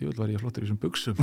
[0.00, 1.20] djúvill var ég flottur í þessum buksum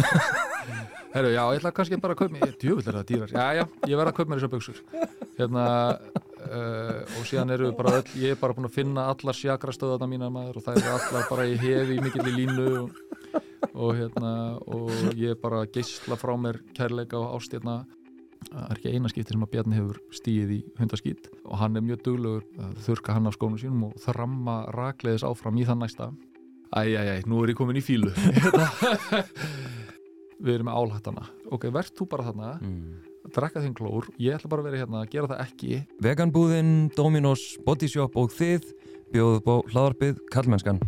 [1.16, 3.64] herru, já, ég ætla kannski bara að kaupa mér djúvill er það dýrar, já, já,
[3.92, 4.82] ég verð að kaupa mér þessar buksur
[5.38, 5.66] hérna
[6.48, 10.32] uh, og síðan eru bara öll, ég er bara búin að finna allar sjakrastöðana mína
[10.34, 13.04] maður og það eru allar bara í hefi mikill í línu og,
[13.74, 14.34] og hérna
[14.66, 17.82] og ég er bara að geysla frá mér kærleika og ástjarna
[18.48, 21.86] það er ekki eina skipti sem að Bjarni hefur stíð í hundaskýt og hann er
[21.86, 22.46] mjög duglegur
[22.86, 26.12] þurka hann af skónu sínum og þramma rakleiðis áfram í þann næsta
[26.76, 28.12] Æjæjæj, nú er ég komin í fílu
[30.44, 31.24] Við erum með álhættana
[31.56, 32.84] Ok, verð þú bara þarna mm.
[33.36, 35.82] drekka þinn klór, ég ætla bara að vera hérna að gera það ekki.
[36.04, 38.72] Veganbúðin, Dominos, Bodyshop og þið
[39.14, 40.84] bjóðu bó hlaðarpið Kallmennskan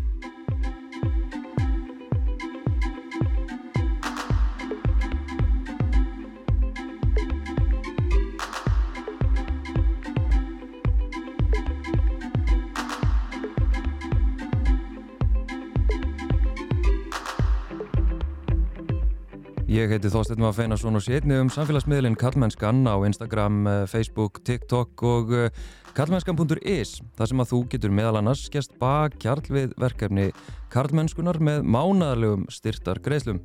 [19.80, 24.42] Ég heiti Þorsteinn Maður Feinarsson og sé einni um samfélagsmiðlinn Kallmennskan á Instagram, eh, Facebook,
[24.44, 25.56] TikTok og eh,
[25.96, 30.30] kallmennskan.is þar sem að þú getur meðal annars skjast bakkjarl við verkefni
[30.74, 33.40] Kallmennskunar með mánaðarlegum styrtar greiðslum.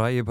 [0.00, 0.22] Bræi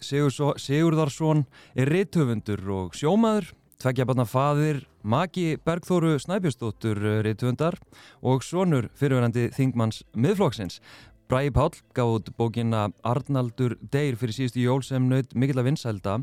[0.00, 1.44] Sigurso- Sigurðarsson
[1.76, 6.96] er rithöfundur og sjómaður, tveggja barna faðir, maki Bergþóru Snæbjörnsdóttur
[7.26, 7.76] rithöfundar
[8.22, 10.80] og sonur fyrirverandi þingmanns miðflokksins.
[11.28, 16.16] Bræi Páll gaf út bókina Arnaldur Deyr fyrir síðustu jól sem naut mikill að vinsælda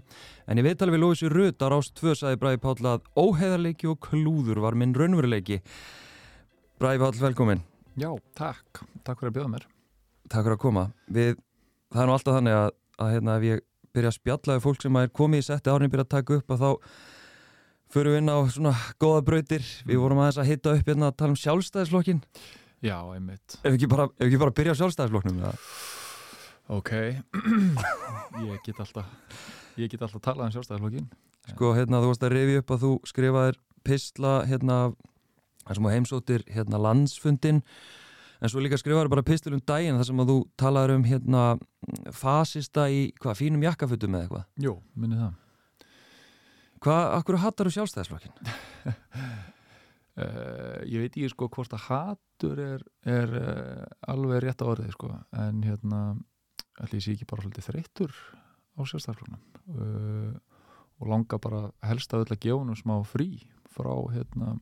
[0.47, 4.01] en í viðtali við Lóðisur Rut á Rást 2 sagði Bræi Páll að óheðarleiki og
[4.09, 5.61] klúður var minn raunveruleiki.
[6.81, 7.61] Bræi Páll, velkomin.
[7.95, 9.69] Já, takk, takk fyrir að bjóða mér
[10.27, 10.89] Takk fyrir að koma.
[11.07, 11.37] Við,
[11.93, 12.69] það er nú alltaf þannig að,
[13.01, 13.63] að hérna, ef ég
[13.95, 16.53] byrja að spjalla við fólk sem er komið í setti árin byrja að taka upp
[16.55, 16.69] að þá
[17.93, 19.67] förum við inn á svona góða brautir.
[19.87, 22.23] Við vorum aðeins að hitta upp hérna að tala um sjálfstæðisflokkin.
[22.85, 25.39] Já, einmitt Ef ekki bara, ef ekki bara byrja á sjálfstæðisflokknum.
[25.41, 25.53] eða?
[26.77, 26.91] Ok,
[28.51, 29.07] ég get alltaf
[29.79, 31.07] ég get alltaf talað um sjálfstæðarflokkin
[31.47, 34.77] Sko, hérna, þú varst að rifja upp að þú skrifaðir pistla hérna,
[35.71, 37.61] sem þú heimsóttir hérna landsfundin
[38.41, 41.43] en svo líka skrifaður bara pistil um daginn þar sem að þú talaður um hérna
[42.13, 44.47] fasista í hvað, fínum jakkafutum eða eitthvað.
[44.67, 45.35] Jú, minni það
[46.77, 48.35] Hvað, akkur hattar þú sjálfstæðisflokkin?
[50.21, 54.93] uh, Ég veit ekki sko hvort að hatur er, er uh, alveg rétt á orðið
[54.93, 55.09] sko
[55.41, 56.01] en hérna
[56.77, 58.13] ætli ég sé ekki bara svolítið þreyttur
[58.77, 59.41] á sjálfstæðarflokknum
[59.73, 60.37] uh,
[61.01, 63.29] og langa bara helst að öll að gefa honum smá frí
[63.73, 64.55] frá hérna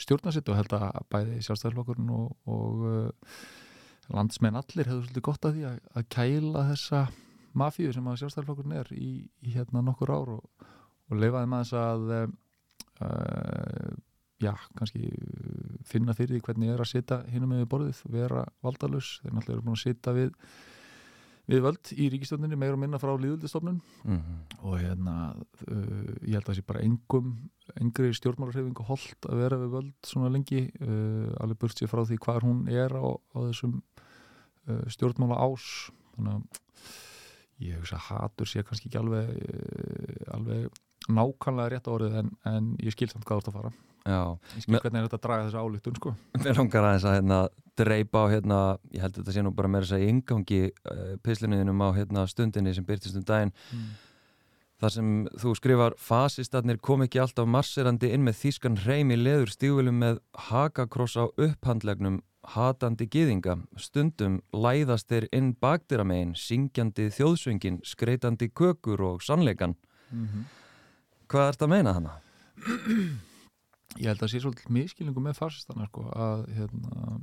[0.00, 3.36] stjórnarsitt og held að bæði sjálfstæðarflokkurinn og, og uh,
[4.14, 7.02] landsmenn allir hefur svolítið gott að því að, að kæla þessa
[7.54, 9.12] mafíu sem að sjálfstæðarflokkurinn er í,
[9.46, 10.66] í hérna nokkur ár og,
[11.10, 13.94] og leifaði maður þess að uh,
[14.42, 15.08] já, kannski
[15.88, 19.66] finna fyrir því hvernig er að sitja hinum með borðið, vera valdalus þeir náttúrulega eru
[19.68, 20.32] búin að sitja við
[21.50, 24.38] við völd í ríkistjóninni meira og minna frá líðildistofnun Mm -hmm.
[24.64, 25.14] og hérna
[25.68, 27.50] uh, ég held að það sé bara engum
[27.80, 30.70] engri stjórnmálarhefingu holdt að vera við völd svona lengi.
[30.80, 33.04] Uh, alveg burt sér frá því hvar hún er á,
[33.36, 33.82] á þessum
[34.68, 36.44] uh, stjórnmála ás þannig að
[37.64, 40.68] ég hugsa hatur sé kannski ekki alveg uh, alveg
[41.08, 43.72] nákvæmlega rétt á orðið en, en ég skil samt hvað þú ert að fara
[44.04, 47.38] ég skil hvernig er þetta að draga þessu álítun sko mér langar aðeins að hérna,
[47.80, 48.58] dreipa á hérna,
[48.94, 52.26] ég held að þetta sé nú bara meira þess að yngangi uh, pislinuðinum á hérna,
[52.30, 53.88] stundinni sem byrtist um daginn mm.
[54.84, 59.54] þar sem þú skrifar fasistarnir kom ekki alltaf marserandi inn með þýskan hreim í leður
[59.56, 62.20] stígulum með hakakross á upphandlegnum
[62.54, 69.78] hatandi gyðinga stundum læðast þeir inn bakdyramegin syngjandi þjóðsöngin skreitandi kökur og sannleikan
[70.14, 70.44] Mm -hmm.
[71.28, 72.12] hvað ert að meina hana?
[74.00, 77.18] Ég held að sé svolítið miskilningu með farsistana sko, að, hérna,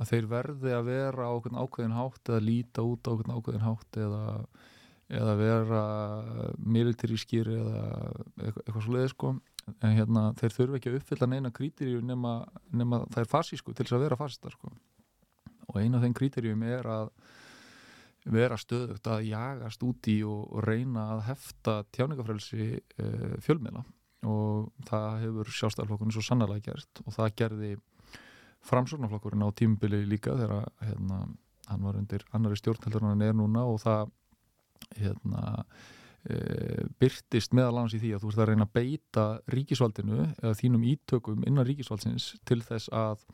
[0.00, 4.22] að þeir verði að vera á ákveðin hátt eða líta út á ákveðin hátt eða,
[5.20, 5.82] eða vera
[6.58, 7.84] militarískir eða
[8.38, 9.34] eitthvað, svo leiði sko.
[9.78, 12.40] en hérna, þeir þurfa ekki að uppfylla neina krítiríu nema,
[12.70, 14.74] nema það er fasísku til þess að vera fasistar sko.
[15.68, 17.14] og eina af þeim krítiríum er að
[18.32, 23.82] vera stöðugt að jagast úti og, og reyna að hefta tjáningafrelsi uh, fjölmiðla
[24.22, 27.70] og það hefur sjálfstæðarflokkurinn svo sannarlega gert og það gerði
[28.68, 31.24] framsóknarflokkurinn á tímubili líka þegar hérna,
[31.68, 34.12] hann var undir annari stjórn heldur en hann er núna og það
[34.98, 35.64] hérna,
[36.28, 36.36] e,
[37.02, 39.26] byrtist meðal annars í því að þú ert að reyna að beita
[39.56, 43.26] ríkisvaldinu eða þínum ítökum innan ríkisvaldsins til þess að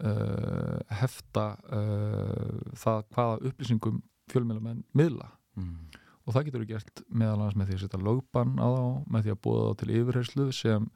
[0.00, 4.00] uh, hefta uh, það hvaða upplýsingum
[4.30, 5.28] fjölmjölamenn miðla
[5.58, 5.99] mm.
[6.26, 8.84] Og það getur við gert meðal annars með því að setja lögbann á þá
[9.14, 10.88] með því að búa þá til yfirherslu sem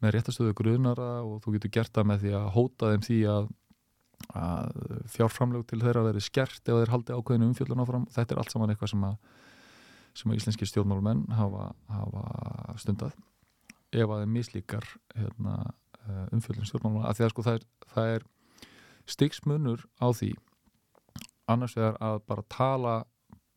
[0.00, 3.50] með réttastöðu gruðnara og þú getur gert það með því að hóta þeim því að,
[4.40, 4.78] að
[5.12, 8.06] fjárframlög til þeirra verið skert ef þeir haldi ákveðinu umfjöldun áfram.
[8.14, 9.18] Þetta er allt saman eitthvað sem að
[10.16, 12.24] sem að íslenski stjórnmálumenn hafa, hafa
[12.80, 13.14] stundað.
[13.94, 15.54] Ef að þeim mislíkar hérna,
[16.02, 18.26] eh, umfjöldun stjórnmálumenn að því að sko það er, það er
[19.14, 20.32] styggsmunur á því.
[21.50, 22.96] Annars vegar að bara tala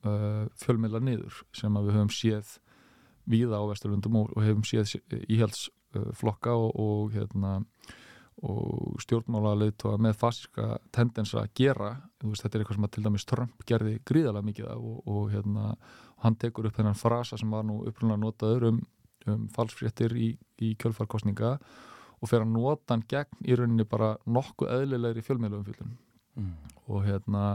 [0.08, 2.58] uh, fjölmiðla niður sem við höfum séð
[3.30, 4.98] víða á Vesturlundum og, og hefum séð
[5.32, 7.60] íhaldsflokka og, og hérna
[8.44, 11.92] og stjórnmála leiðtóa með fasíska tendensa að gera
[12.24, 15.30] veist, þetta er eitthvað sem að til dæmis Trump gerði gríðarlega mikið af og, og
[15.32, 15.76] hérna,
[16.26, 18.80] hann tekur upp þennan frasa sem var nú upprunlega notaður um,
[19.30, 24.74] um falsfréttir í, í kjölfarkostninga og fer að nota hann gegn í rauninni bara nokkuð
[24.80, 25.94] eðlilegri fjölmiðlum
[26.36, 26.54] mm.
[26.90, 27.46] og hérna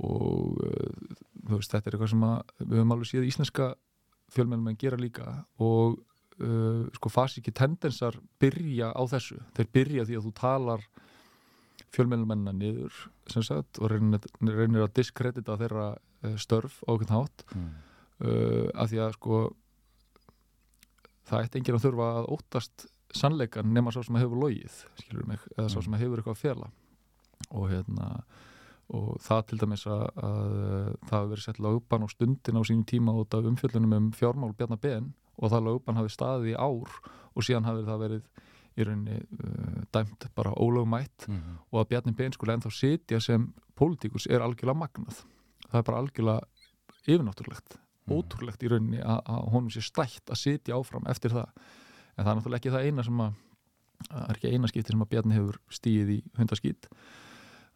[0.00, 1.16] og uh,
[1.50, 3.72] veist, þetta er eitthvað sem að, við höfum alveg síðan íslenska
[4.30, 5.28] fjölmiðlum en gera líka
[5.62, 5.98] og
[6.40, 10.84] uh, sko fasíki tendensar byrja á þessu þeir byrja því að þú talar
[11.90, 12.94] fjölmjölumennina niður
[13.30, 17.70] sagt, og reynir, reynir að diskredita þeirra uh, störf á okkur nátt mm.
[18.26, 19.40] uh, af því að sko
[21.30, 22.86] það eitt enginn að þurfa að óttast
[23.16, 24.76] sannleikan nema svo sem að hefur logið
[25.26, 25.86] mig, eða svo mm.
[25.86, 26.70] sem að hefur eitthvað að fjalla
[27.50, 28.10] og hérna
[28.96, 30.54] og það til dæmis að, að
[31.06, 34.54] það hefur verið sett lögban á stundin á sínum tíma út af umfjöldunum um fjármál
[34.58, 36.96] Bjarnar Ben og það lögban hafi staðið í ár
[37.34, 38.24] og síðan hafi það verið
[38.78, 41.58] í rauninni uh, dæmt bara ólögumætt mm -hmm.
[41.70, 45.24] og að Bjarni Bein skulle ennþá sitja sem pólitíkus er algjörlega magnað
[45.70, 46.40] það er bara algjörlega
[47.06, 48.16] yfirnáttúrulegt, mm -hmm.
[48.16, 51.48] ótrúlegt í rauninni að, að honum sé stætt að sitja áfram eftir það
[52.16, 53.32] en það er náttúrulega ekki það eina sem að
[54.08, 56.88] það er ekki eina skipti sem að Bjarni hefur stíið í hundaskýtt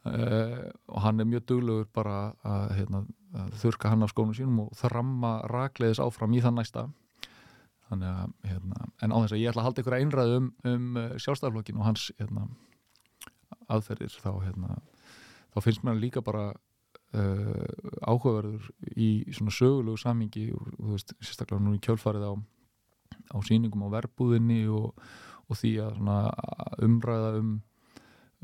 [0.09, 3.01] uh, og hann er mjög duglegur bara að, hérna,
[3.41, 6.87] að þurka hann af skónum sínum og þramma rakleiðis áfram í þann næsta.
[7.89, 10.53] Þannig að, hérna, en á þess að ég ætla að halda ykkur að einræðu um,
[10.71, 12.47] um uh, sjálfstæðarflokkin og hans hérna,
[13.73, 14.79] aðferðir þá, hérna,
[15.55, 17.69] þá finnst mér líka bara uh,
[18.05, 22.33] áhugaverður í svona sögulegu samingi og þú veist, sérstaklega nú í kjölfarið á,
[23.37, 24.97] á síningum á verbúðinni og,
[25.49, 26.01] og því að
[26.85, 27.55] umræða um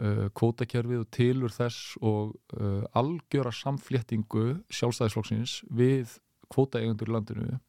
[0.00, 6.16] uh, kvótakerfið og tilur þess og uh, algjöra samfléttingu sjálfstæðisflokksins við
[6.50, 7.60] kvótaeigundur í landinu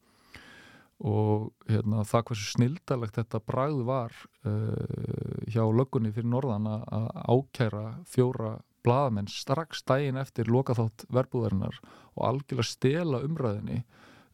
[1.01, 7.85] og hérna, það hversu snildalegt þetta bragð var uh, hjá löggunni fyrir norðan að ákæra
[8.09, 11.77] fjóra bladamenn strax dægin eftir lokaþátt verbúðarinnar
[12.15, 13.81] og algjörlega stela umræðinni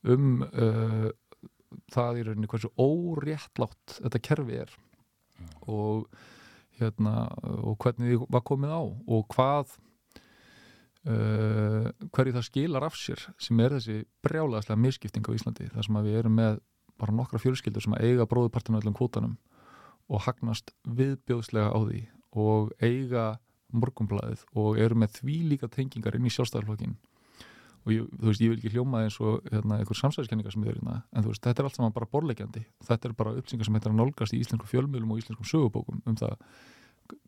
[0.08, 1.08] um uh,
[1.92, 5.54] það í rauninni hversu óréttlátt þetta kerfi er mm.
[5.74, 6.08] og,
[6.80, 9.78] hérna, og hvernig því var komið á og hvað
[11.08, 16.00] Uh, hverju það skilar af sér sem er þessi brjálaðslega misskipting á Íslandi þar sem
[16.04, 16.58] við erum með
[17.00, 19.38] bara nokkra fjölskyldur sem eiga bróðupartinu öllum kvotanum
[20.12, 22.02] og hagnast viðbjóðslega á því
[22.44, 23.38] og eiga
[23.72, 26.98] morgumblaðið og eru með því líka tengingar inn í sjálfstæðarflokkin
[27.88, 30.74] og ég, þú veist, ég vil ekki hljóma eins og hérna, einhver samsæðiskenningar sem við
[30.76, 33.70] erum það en þú veist, þetta er allt saman bara borlegjandi þetta er bara uppsingar
[33.70, 36.36] sem heitir að nálgast í íslensku fjölmjölum og íslenskum sögubókum um það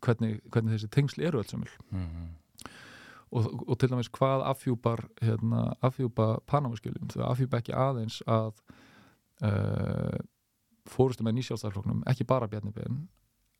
[0.04, 2.28] hvernig, hvernig þessi tengsl eru alls samil mm -hmm
[3.30, 8.52] og, og til dæmis hvað afhjúpar hérna, afhjúpa Panamaskjölinn þau afhjúpa ekki aðeins að
[9.44, 10.18] uh, eh,
[10.90, 13.04] fórustum með nýsjálfstæðarfloknum, ekki bara Bjarni Ben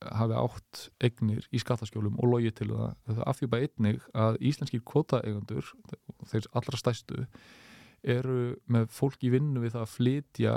[0.01, 5.73] hafi átt eignir í skattaskjólum og logið til það, þau afhjúpa einnig að íslenskir kvotaeigundur
[6.31, 7.27] þeir allra stæstu
[8.01, 10.55] eru með fólk í vinnu við það að flytja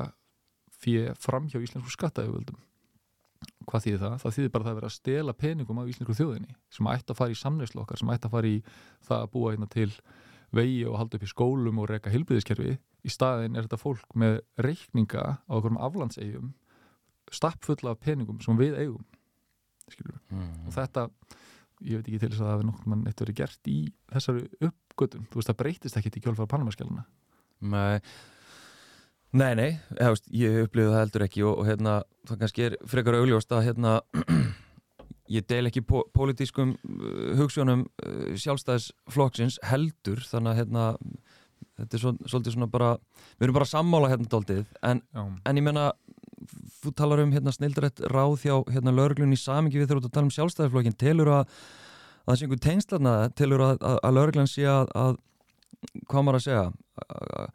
[0.84, 2.62] fyrir fram hjá íslensku skattaauðvöldum
[3.68, 4.16] hvað þýðir það?
[4.22, 7.20] Það þýðir bara að það verið að stela peningum af íslensku þjóðinni sem ætti að
[7.20, 8.60] fara í samneyslu okkar, sem ætti að fara í
[9.08, 9.90] það að búa hérna til
[10.54, 14.40] vegi og halda upp í skólum og reyka hilbriðiskerfi í staðin er þetta fólk með
[14.64, 16.54] reikninga á okkur um aflandsegjum
[17.34, 19.04] stappfulla af peningum sem við eigum
[20.02, 20.54] mm.
[20.68, 21.08] og þetta
[21.84, 23.80] ég veit ekki til þess að það hefur nokkur mann eitt verið gert í
[24.14, 27.06] þessari uppgötum þú veist það breytist ekki til kjálfara Panamaskjáluna
[27.64, 28.00] Nei.
[29.34, 31.94] Nei, nei, hefst, ég upplifði það heldur ekki og, og hérna,
[32.30, 33.94] það kannski er frekar augljóst að hérna,
[35.36, 40.86] ég deil ekki po pólitískum uh, hugsunum uh, sjálfstæðisflokksins heldur, þannig að hérna,
[41.82, 42.92] þetta er svo, svolítið svona bara,
[43.40, 45.88] við erum bara að sammála hérna doldið, en, en ég menna,
[46.84, 50.30] þú talar um hérna snildrætt ráð hjá hérna lauruglunni í samingi við þurfum að tala
[50.30, 51.56] um sjálfstæðisflokkin, telur að,
[52.24, 55.16] að það sé einhvern tengslarna, telur að, að, að lauruglun sé að,
[56.10, 56.68] hvað maður að segja,
[57.08, 57.48] að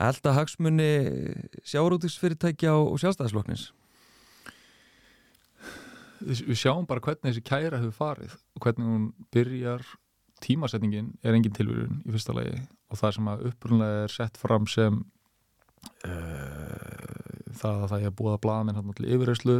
[0.00, 0.90] elda hagsmunni
[1.68, 3.70] sjárótisfyrirtækja og sjálfstæðisfloknins
[6.20, 9.84] við sjáum bara hvernig þessi kæra hefur farið og hvernig hún byrjar.
[10.40, 12.54] Tímasetningin er engin tilvíðun í fyrsta lagi
[12.88, 15.02] og það sem að upprunlega er sett fram sem
[16.00, 19.56] það að það er búið að blaða minn hann til yfirreyslu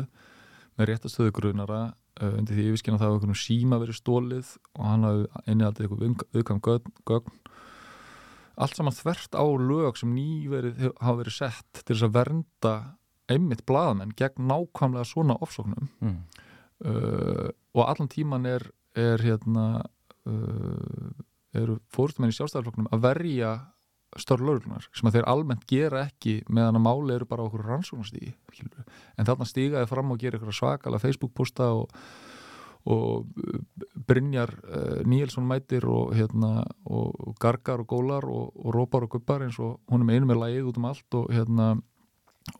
[0.78, 1.80] með réttastöðu grunara
[2.20, 6.24] uh, undir því yfirskina það hafa einhvern síma verið stólið og hann hafi innihaldið eitthvað
[6.36, 6.62] viðkvæm
[7.10, 7.36] gögn
[8.60, 12.74] allt saman þvert á lög sem nýverið hafa verið sett til þess að vernda
[13.30, 15.88] einmitt blaðamenn gegn nákvæmlega svona ofsóknum.
[16.02, 16.18] Mm.
[16.80, 18.64] Uh, og allan tíman er,
[18.98, 19.66] er hérna
[20.28, 21.10] uh,
[21.56, 23.52] eru fórstumenn í sjálfstæðarflokknum að verja
[24.18, 28.32] störl lögurlunar sem að þeir almennt gera ekki meðan að máli eru bara okkur rannsóknastígi
[29.16, 31.94] en þarna stígaði fram og gera svakala Facebook posta og,
[32.90, 33.30] og
[34.10, 39.46] Brynjar uh, Níelsson mætir og, hérna, og gargar og gólar og, og rópar og guppar
[39.46, 41.72] eins og hún er með einu með lægið út um allt og hérna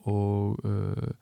[0.07, 1.15] og uh,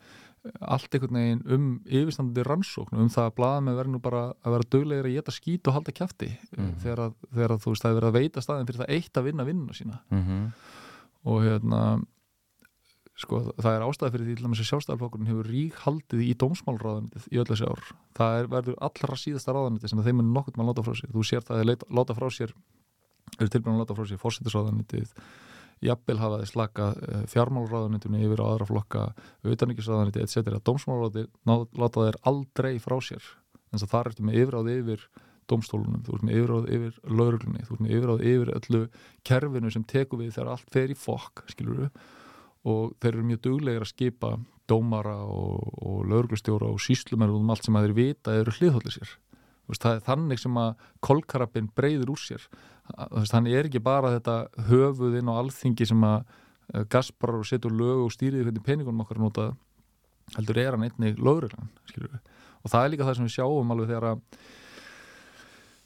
[0.60, 4.68] allt einhvern veginn um yfirstandandi rannsókn um það að blaða með verðinu bara að vera
[4.74, 6.70] döglegir að geta skít og halda kæfti mm.
[6.84, 9.20] þegar, að, þegar að þú veist það er verið að veita staðin fyrir það eitt
[9.20, 10.46] að vinna vinnuna sína mm -hmm.
[11.32, 11.82] og hérna
[13.18, 17.40] sko það er ástæði fyrir því til að sjálfstæðarflokkurinn hefur rík haldið í dómsmálráðanitið í
[17.42, 20.84] öll þessi ár það er, verður allra síðasta ráðanitið sem þeim er nokkurt að láta
[20.86, 22.54] frá sér þú sér það að þeir láta frá sér
[23.38, 25.14] eru tilbúin að láta frá sér fórsettisráðanitið
[25.84, 29.06] jafnvel hafa þeir slaka eh, fjármálráðunitunni yfir á aðra flokka
[29.46, 30.58] auðanikisráðuniti etc.
[30.64, 33.24] Dómsmálráði láta þeir aldrei frá sér.
[33.72, 35.08] En þar ertu með yfiráð yfir
[35.48, 38.80] domstólunum, þú ert með yfiráð yfir lauruglunni, þú ert með yfiráð yfir öllu
[39.28, 42.02] kerfinu sem teku við þegar allt fer í fokk, skilur við
[42.68, 44.32] og þeir eru mjög duglegir að skipa
[44.68, 48.96] dómara og, og lauruglustjóra og síslumenn um allt sem að þeir vita eru hliðhóllir
[49.68, 52.44] sér það er þannig sem að kolkarabin breyður úr sér.
[53.28, 54.36] Þannig er ekki bara þetta
[54.68, 56.20] höfuðinn og alþingi sem að
[56.74, 59.50] eh, gaspar og setur lög og stýrið hvernig peningunum okkar nota
[60.36, 61.68] heldur er hann einnig lögurinn
[62.58, 64.22] og það er líka það sem við sjáum alveg þegar að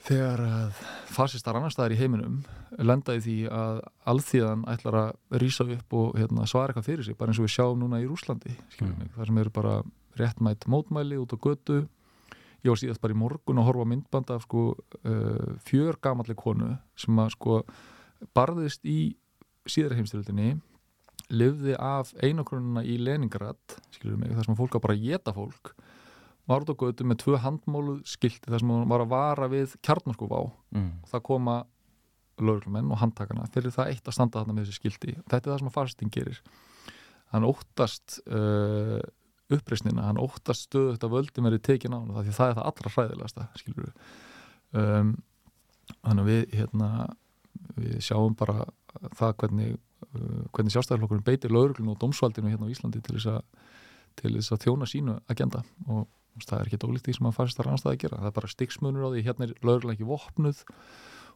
[0.02, 0.82] þegar að
[1.14, 2.40] fasistar annar staðar í heiminum
[2.82, 7.30] lendaði því að alþíðan ætlar að rýsa upp og hérna, svara eitthvað fyrir sig, bara
[7.30, 9.12] eins og við sjáum núna í Rúslandi mm.
[9.16, 9.74] þar sem eru bara
[10.18, 11.84] réttmætt mótmæli út á götu
[12.62, 16.74] ég var síðast bara í morgun að horfa myndband af sko uh, fjör gamalli konu
[16.98, 17.62] sem að sko
[18.36, 19.14] barðist í
[19.66, 20.54] síðara heimstyrildinni
[21.32, 25.72] livði af einokrununa í Leningrad mig, þar sem fólk að bara geta fólk
[26.50, 30.34] var út á götu með tvö handmóluð skilti þar sem var að vara við kjarnarskúf
[30.34, 30.42] á
[30.74, 30.90] mm.
[31.04, 31.56] og það koma
[32.42, 35.16] löglumenn og handtakana fyrir það eitt að standa þarna með þessi skilti.
[35.30, 36.40] Þetta er það sem að farsting gerir.
[37.32, 39.00] Hann óttast uh,
[39.56, 42.68] uppreysnina, hann óttast stöðu þetta völdum er í tekin á hann því það er það
[42.70, 43.94] allra hræðilegasta skilur við
[44.72, 45.12] um,
[46.00, 46.88] þannig að við hérna,
[47.76, 48.64] við sjáum bara
[49.18, 49.76] það hvernig,
[50.08, 53.70] uh, hvernig sjálfstæðarflokkurinn beitir lauruglun og domsvaldinu hérna á Íslandi til þess að,
[54.20, 55.62] til þess að þjóna sínu agenda.
[55.88, 56.06] Og
[56.46, 58.20] það er ekki ólíkt því sem að færst að rannstæði að gera.
[58.22, 60.64] Það er bara stiksmunur á því, hérna er lauruglan ekki vopnuð.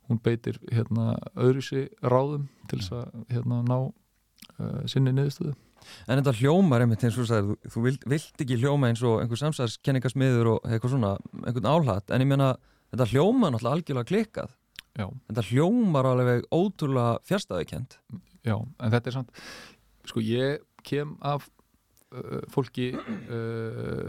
[0.07, 5.57] Hún beitir hérna öðruðsi ráðum til þess að hérna ná uh, sinni niðurstöðu
[6.07, 9.41] En þetta hljómar einmitt eins og þú, þú vilt, vilt ekki hljóma eins og einhver
[9.41, 11.13] samsæðskenningasmiður og eitthvað svona,
[11.43, 12.53] einhvern áhlat, en ég meina
[12.93, 14.57] þetta hljómar náttúrulega algjörlega klikkað.
[14.97, 15.07] Já.
[15.29, 17.99] Þetta hljómar alveg ótrúlega fjärstaðikent.
[18.47, 19.45] Já, en þetta er samt,
[20.07, 21.49] sko ég kem af
[22.15, 24.07] uh, fólki uh,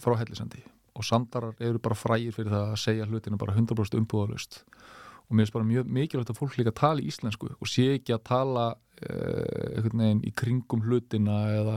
[0.00, 0.62] frá hellisandi
[1.00, 4.99] og samdarar eru bara frægir fyrir það að segja hlutinu bara 100% umbúðalust og
[5.30, 8.24] mér finnst bara mjög mikilvægt að fólk líka tala í íslensku og sé ekki að
[8.26, 11.76] tala uh, einhvern veginn í kringum hlutina eða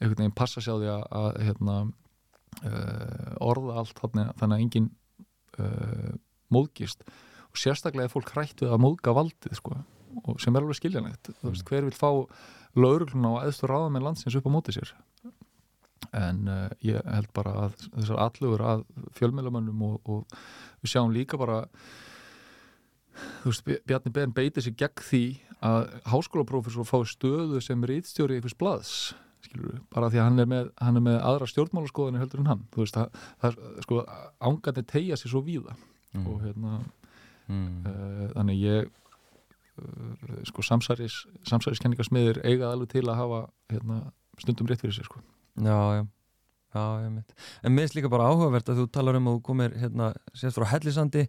[0.00, 1.76] einhvern veginn passa sér á því að, að hérna,
[2.60, 4.90] uh, orða allt þannig, að enginn
[5.58, 6.10] uh,
[6.52, 7.06] móðgist.
[7.50, 9.78] Og sérstaklega er fólk hrætt við að móðga valdið sko,
[10.42, 11.32] sem er alveg skiljanlegt.
[11.40, 11.56] Mm.
[11.70, 12.10] hver vil fá
[12.76, 14.92] laurugluna og eðstur ráða með landsins upp á mótið sér?
[16.16, 16.44] En
[16.84, 18.84] ég held bara að þessar allugur að
[19.18, 20.38] fjölmjölamönnum og, og
[20.82, 21.64] við sjáum líka bara
[23.42, 25.24] þú veist, Bjarni Ben beitir sér gegn því
[25.60, 28.94] að háskólaprófessor fái stöðu sem rítstjóri í fyrst blaðs
[29.44, 32.62] skilur bara því að hann er með, hann er með aðra stjórnmálaskoðinu heldur en hann
[32.74, 34.00] þú veist, það, það sko,
[34.50, 36.24] ángandi tegja sér svo víða mm.
[36.26, 36.78] og hérna
[37.48, 37.66] mm.
[37.88, 38.88] uh, þannig ég
[39.80, 44.00] uh, sko samsæris samsæriskenningarsmiðir eigað alveg til að hafa hérna,
[44.40, 45.22] stundum rétt fyrir sér sko
[45.60, 46.02] Já, já
[46.70, 47.32] Já, ég mynd.
[47.66, 50.54] En mér finnst líka bara áhugavert að þú talar um að þú komir hérna sérst
[50.54, 51.24] frá Hellisandi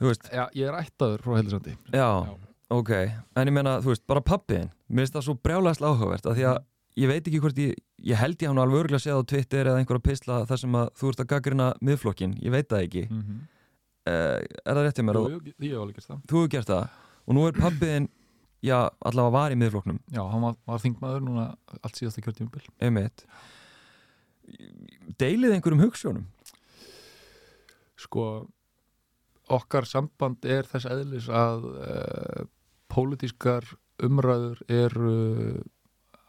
[0.00, 2.34] Já, ég er ættaður frá Heldursandi Já, Já,
[2.74, 2.92] ok,
[3.38, 6.46] en ég menna, þú veist, bara pappiðin mér finnst það svo brjálægast áhugavert að því
[6.50, 6.68] að mm.
[7.02, 7.78] ég veit ekki hvort ég,
[8.10, 10.78] ég held ég hann alveg örgulega að segja á Twitter eða einhverja pisla þar sem
[10.80, 13.06] að þú ert að gaggrina miðflokkin, ég veit það ekki.
[13.10, 13.46] Mm -hmm.
[14.10, 15.20] uh, Er það réttið mér?
[15.20, 16.20] Jú, jú, ég hef alveg gert það.
[16.28, 17.00] Þú hefur gert það?
[17.24, 18.08] Og nú er pappiðin
[18.64, 21.46] já, allavega var í miðfloknum Já, hann var, var þingmaður núna
[21.80, 23.24] allt síðasta kjörtímabil einmitt
[25.20, 26.26] deilið einhverjum hugssjónum
[28.00, 28.24] Sko
[29.52, 32.44] okkar samband er þess eðlis að uh,
[32.92, 33.66] pólitískar
[34.02, 35.16] umræður eru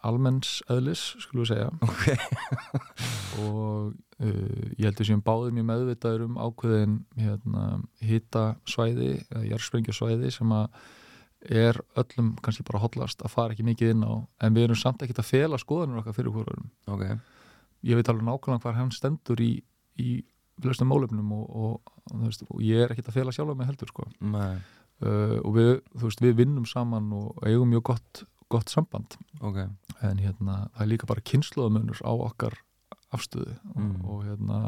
[0.05, 1.69] almenns eðlis, skulum við segja.
[1.85, 2.03] Ok,
[3.45, 7.65] og uh, ég heldur sem báðum ég meðvitaður um ákveðin hérna,
[8.05, 10.69] hita svæði eða jarðsprengjasvæði sem að
[11.45, 14.13] er öllum kannski bara hotlast að fara ekki mikið inn á.
[14.41, 17.03] En við erum samt ekkert að fela skoðanur okkar fyrir hverjum ok.
[17.85, 19.51] Ég veit alveg nákvæmlega hvað hann stendur í,
[20.01, 20.23] í
[20.63, 21.93] flestum málefnum og, og,
[22.23, 24.05] veist, og ég er ekkert að fela sjálfa mig heldur sko.
[24.21, 29.57] Uh, og við, veist, við vinnum saman og eigum mjög gott, gott samband ok
[30.05, 32.55] en hérna, það er líka bara kynnslóðamönur á okkar
[33.11, 33.97] afstöðu Mm.
[34.05, 34.59] og, og hérna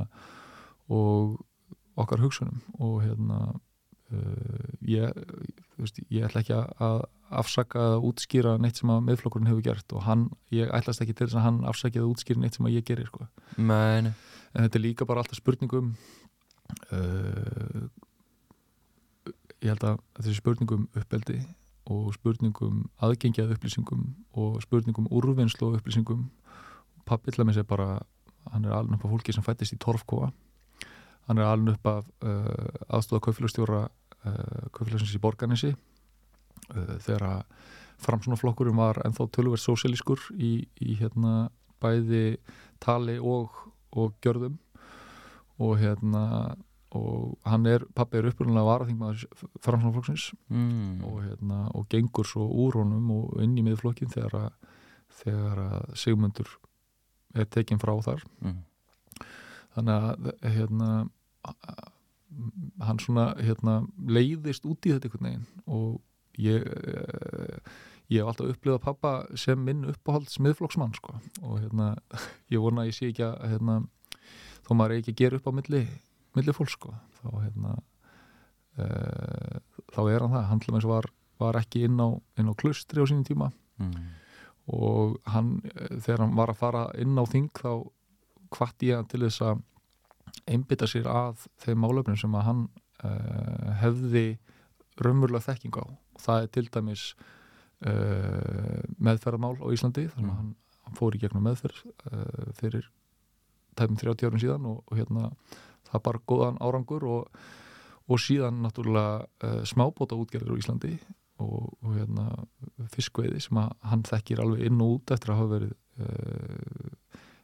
[0.89, 1.46] og
[1.98, 3.38] okkar hugsunum og hérna
[4.12, 5.12] uh, ég,
[5.79, 10.03] veist, ég ætla ekki að afsaka eða útskýra neitt sem að meðflokkurinn hefur gert og
[10.08, 12.86] hann, ég ætlast ekki til þess að hann afsaki eða útskýra neitt sem að ég
[12.88, 13.27] gerir sko.
[13.58, 14.13] Nei,
[14.58, 15.94] en þetta er líka bara alltaf spurningum
[16.92, 17.86] uh,
[19.62, 21.40] ég held að þessi spurningum uppeldi
[21.88, 24.04] og spurningum aðgengjað upplýsingum
[24.38, 26.26] og spurningum úrvinnslu og upplýsingum.
[27.08, 28.02] Pappi til að með sér bara
[28.52, 30.32] hann er alveg upp af fólki sem fættist í Torfkóa
[31.28, 37.42] hann er alveg upp af uh, aðstóða kaufélagstjóra uh, kaufélagsins í Borganissi uh, þegar að
[38.04, 41.50] framsunaflokkurum var ennþá tölverð sósílískur í, í hérna
[41.82, 42.38] bæði
[42.84, 43.56] tali og,
[43.98, 44.58] og gjörðum
[45.63, 46.24] og hérna
[46.96, 49.25] og hann er, pappi er upprunalega varaþingmaður
[49.66, 51.04] framsunaflokksins mm.
[51.04, 54.72] og, hérna, og gengur svo úr honum og inn í miðflokkin þegar að,
[55.20, 56.54] þegar að Sigmundur
[57.36, 58.58] er tekinn frá þar mm.
[59.75, 60.89] þannig að hérna
[62.84, 66.01] hann svona hérna, leiðist út í þetta einhvern veginn og
[66.38, 66.63] ég
[68.14, 71.18] ég hef alltaf upplifað pappa sem minn uppáhalds miðflokksmann sko.
[71.44, 71.94] og hérna,
[72.54, 73.78] ég vona að ég sé ekki að hérna,
[74.67, 75.84] þó maður ekki að gera upp á milli,
[76.38, 76.93] milli fólk sko.
[77.20, 77.76] þá hérna
[78.78, 78.88] e,
[79.93, 81.10] þá er hann það og var,
[81.41, 83.93] var ekki inn á, inn á klustri á sínum tíma Mm.
[84.74, 87.86] og hann, eh, þegar hann var að fara inn á þing þá
[88.50, 89.62] hvart ég til þess að
[90.50, 92.63] einbytta sér að þeim málefnum sem að hann
[93.04, 94.38] uh, hefði
[94.98, 97.04] raunverulega þekking á og það er til dæmis
[97.86, 100.36] uh, meðferðarmál á Íslandi þar sem Mm.
[100.38, 100.56] hann,
[100.88, 102.88] hann fór í gegnum meðferð uh, fyrir
[103.78, 105.30] tæmum 30 árum síðan og, og hérna
[105.92, 107.28] það bara góðan árangur og,
[108.08, 110.94] og síðan náttúrulega uh, smábóta útgerðir á Íslandi
[111.38, 112.26] og, og hérna
[112.96, 115.76] fiskveiði sem að hann þekkir alveg inn og út eftir að hafa verið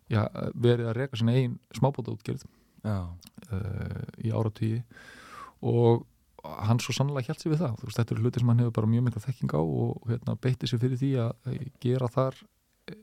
[0.10, 0.22] já,
[0.54, 2.44] verið að reka sinna eigin smábóta útgerð
[2.84, 2.98] Já,
[4.20, 4.82] í áratvíi
[5.64, 6.04] og
[6.44, 8.92] hann svo sannlega hjælt sér við það, veist, þetta eru hluti sem hann hefur bara
[8.92, 11.54] mjög mikla þekking á og hérna, beitti sér fyrir því að
[11.86, 12.42] gera þar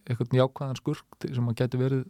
[0.05, 2.05] eitthvað jákvæðan skurk til- sem að gæti verið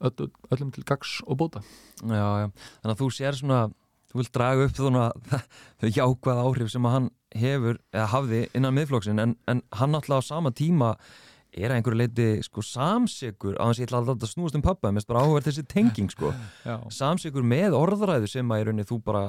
[0.00, 1.60] öll, öllum til gags og bóta.
[2.00, 2.46] Já, já.
[2.80, 3.62] Þannig að þú sér svona
[4.10, 5.02] Þú vilt draga upp svona
[5.78, 10.22] þau jákvæð áhrif sem hann hefur eða hafði innan miðflokksinn en, en hann alltaf á
[10.26, 10.88] sama tíma
[11.54, 14.90] er að einhverju leiti sko samsikur á að ég ætla alltaf að snúast um pappa
[14.90, 16.32] mest bara áhverð þessi tenging sko.
[16.66, 19.22] Já, samsikur með orðræðu sem að í rauninni þú bara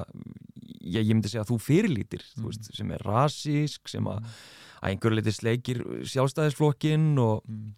[0.82, 2.48] ég, ég myndi segja að þú fyrirlítir þú Mm.
[2.50, 4.22] veist, sem er rasísk sem að
[4.82, 7.72] að einhverju leiti sleikir sjálfstæðisflokkin og mm.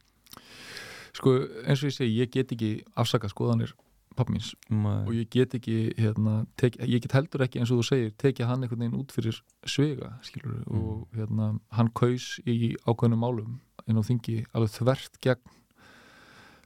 [1.15, 1.31] Sko,
[1.69, 3.71] eins og ég segi, ég get ekki afsaka skoðanir
[4.17, 7.87] pappa míns og ég get ekki hérna, tek, ég get heldur ekki eins og þú
[7.87, 10.81] segir tekið hann einhvern veginn út fyrir svega skilur, Mm.
[10.83, 15.55] og hérna, hann kaus í ákveðnum málum inn á þingi alveg þvert gegn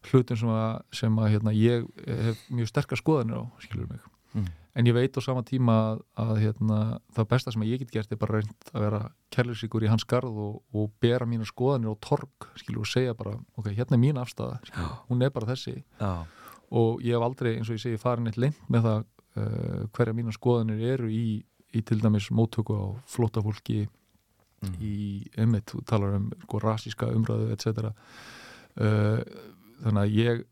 [0.08, 4.00] hlutum sem að, sem að hérna, ég hef mjög sterkar skoðanir á skilur mig
[4.36, 4.44] Mm.
[4.78, 6.78] En ég veit á sama tíma að, að hérna,
[7.16, 9.00] það besta sem ég get gert er bara reynd að vera
[9.34, 13.34] kærleysíkur í hans garð og, og bera mína skoðanir á torg skilur og segja bara,
[13.58, 15.80] ok, hérna er mín afstæða skilur, hún er bara þessi.
[15.98, 16.12] Já,
[16.78, 20.16] og ég hef aldrei, eins og ég segi, farin eitt lengt með það uh, hverja
[20.18, 21.24] mína skoðanir eru í,
[21.74, 24.76] í til dæmis móttöku á flótafólki mm.
[24.78, 24.94] í,
[25.40, 29.18] einmitt, þú talar um sko, rasíska umræðu, etc uh,
[29.82, 30.46] þannig að ég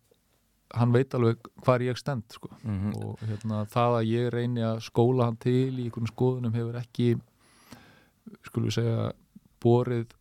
[0.76, 2.50] hann veit alveg hvar ég stend sko.
[2.62, 6.78] mm og hérna, það að ég reyni að skóla hann til í einhvern skoðunum hefur
[6.80, 7.08] ekki
[8.46, 9.10] skulum við segja
[9.62, 10.14] borið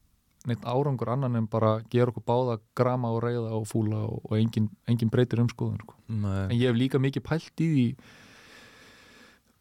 [0.45, 4.37] neitt árangur annan en bara gera okkur báða grama og reyða og fúla og, og
[4.37, 5.95] engin, engin breytir um skoðun sko.
[6.09, 7.87] en ég hef líka mikið pælt í því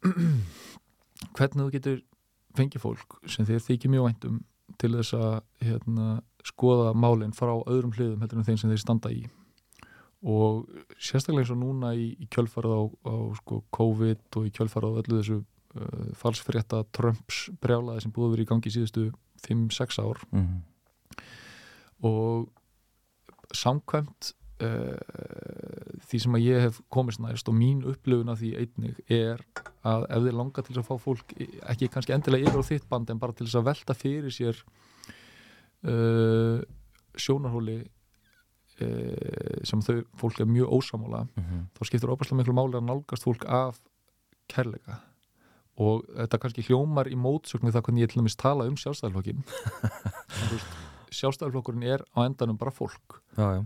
[1.37, 2.03] hvernig þú getur
[2.55, 4.43] fengið fólk sem þér þykir mjög væntum
[4.81, 5.33] til þess að
[5.65, 9.25] hérna, skoða málinn frá öðrum hliðum heldur en þeim sem þeir standa í
[10.25, 10.65] og
[10.97, 14.99] sérstaklega eins og núna í, í kjölfarið á, á sko, COVID og í kjölfarið á
[15.03, 19.05] öllu þessu uh, falsfrétta Trumps brjálaði sem búið verið í gangi í síðustu
[19.45, 20.55] 5-6 ár mm.
[22.09, 22.49] og
[23.53, 24.31] samkvæmt
[24.65, 24.97] uh,
[26.09, 29.43] því sem að ég hef komist næst og mín upplöfun af því einnig er
[29.85, 31.35] að ef þið langar til að fá fólk
[31.69, 34.63] ekki kannski endilega yfir á þitt band en bara til þess að velta fyrir sér
[35.85, 36.65] uh,
[37.13, 37.83] sjónarhóli
[39.65, 41.67] sem þau fólk er mjög ósamála Mm.
[41.77, 43.79] þá skiptir óbærslega miklu máli að nálgast fólk af
[44.51, 44.99] kærleika.
[45.77, 49.43] Og þetta kannski hljómar í mótsögn við það hvernig ég til dæmis tala um sjálfstæðalflokkin
[51.15, 53.21] sjálfstæðalflokkurinn er á endanum bara fólk.
[53.37, 53.65] Já, já.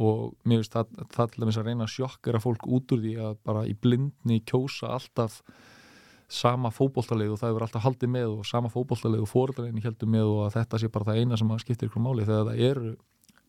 [0.00, 3.14] Og mér finnst það, það til dæmis að reyna að sjokkera fólk út úr því
[3.26, 5.40] að bara í blindni kjósa alltaf
[6.30, 10.28] sama fótboltalið og það hefur alltaf haldið með og sama fótboltalið og fóröldarinn heldur með
[10.30, 12.92] og að þetta sé bara það eina sem skiptir ykkur máli þegar það eru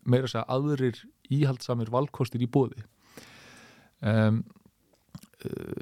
[0.06, 2.84] meira að segja aðrir íhaldsamir valkostir í bóði
[4.02, 4.42] um,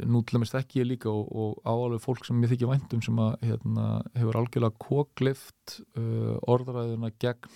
[0.08, 3.17] nú til dæmis þekki ég líka og, og áalveg fólk sem ég þykja væntum sem
[3.19, 7.51] að hérna, hefur algjörlega kóklift uh, orðræðuna gegn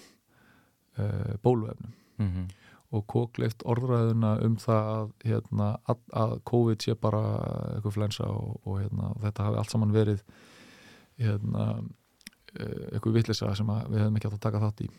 [1.00, 1.96] uh, bóluefnum.
[2.20, 2.52] Mm
[2.94, 7.22] og kókleift orðræðuna um það að, hérna, að, að COVID sé bara
[7.74, 10.22] eitthvað flensa og, og, hérna, og þetta hafi allt saman verið
[11.22, 11.66] hérna,
[12.54, 14.92] eh, eitthvað vitlisa sem við hefum ekki átt að taka þátt í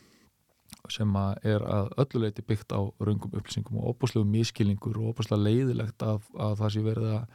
[0.93, 6.03] sem að er að ölluleiti byggt á raungum upplýsingum og opaslega miskilningur og opaslega leiðilegt
[6.03, 7.27] að, að það sé verið að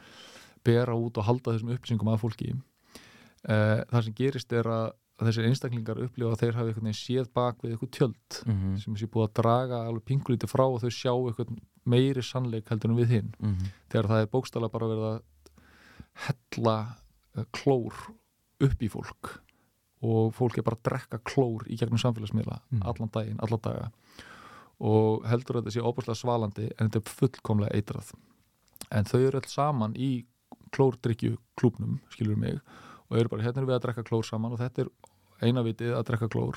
[0.64, 5.48] bera út og halda þessum upplýsingum að fólki eh, það sem gerist er að, þessir
[5.50, 8.78] einstaklingar upplifa að þeir hafi veginn séð bak við eitthvað tjöld -hmm.
[8.84, 12.90] sem sé búið að draga alveg pingulítið frá og þau sjá eitthvað meiri sannleik heldur
[12.90, 13.66] en við hinn Mhm.
[13.90, 15.20] þegar það er bókstala bara verið að
[16.26, 16.76] hella
[17.36, 17.94] eh, klór
[18.60, 19.40] upp í fólk
[20.02, 22.82] og fólk er bara að drekka klór í gegnum samfélagsmiðla Mm.
[22.82, 23.90] allan daginn, allan daga.
[24.80, 28.12] Og heldur að þetta sé óbúslega svalandi en þetta er fullkomlega eitrað.
[28.90, 30.24] En þau eru alls saman í
[30.72, 32.60] klórdrykkju klúbnum, skilur mig
[33.10, 34.88] og eru bara, hérna erum við að drekka klór saman og þetta er
[35.42, 36.56] eina vitið að drekka klór.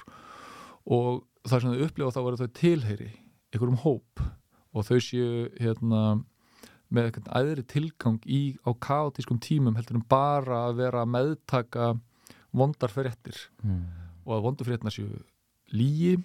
[0.88, 3.12] Og það sem þau upplifa þá er að þau tilheyri
[3.54, 4.24] einhverjum hóp
[4.74, 6.24] og þau séu hérna
[6.94, 11.88] með eitthvað æðri tilgang í á kaotískum tímum heldur en bara að vera að meðtaka
[12.54, 13.84] vondar fréttir Mm.
[14.26, 15.10] og að vondu fréttina séu
[15.74, 16.18] lígi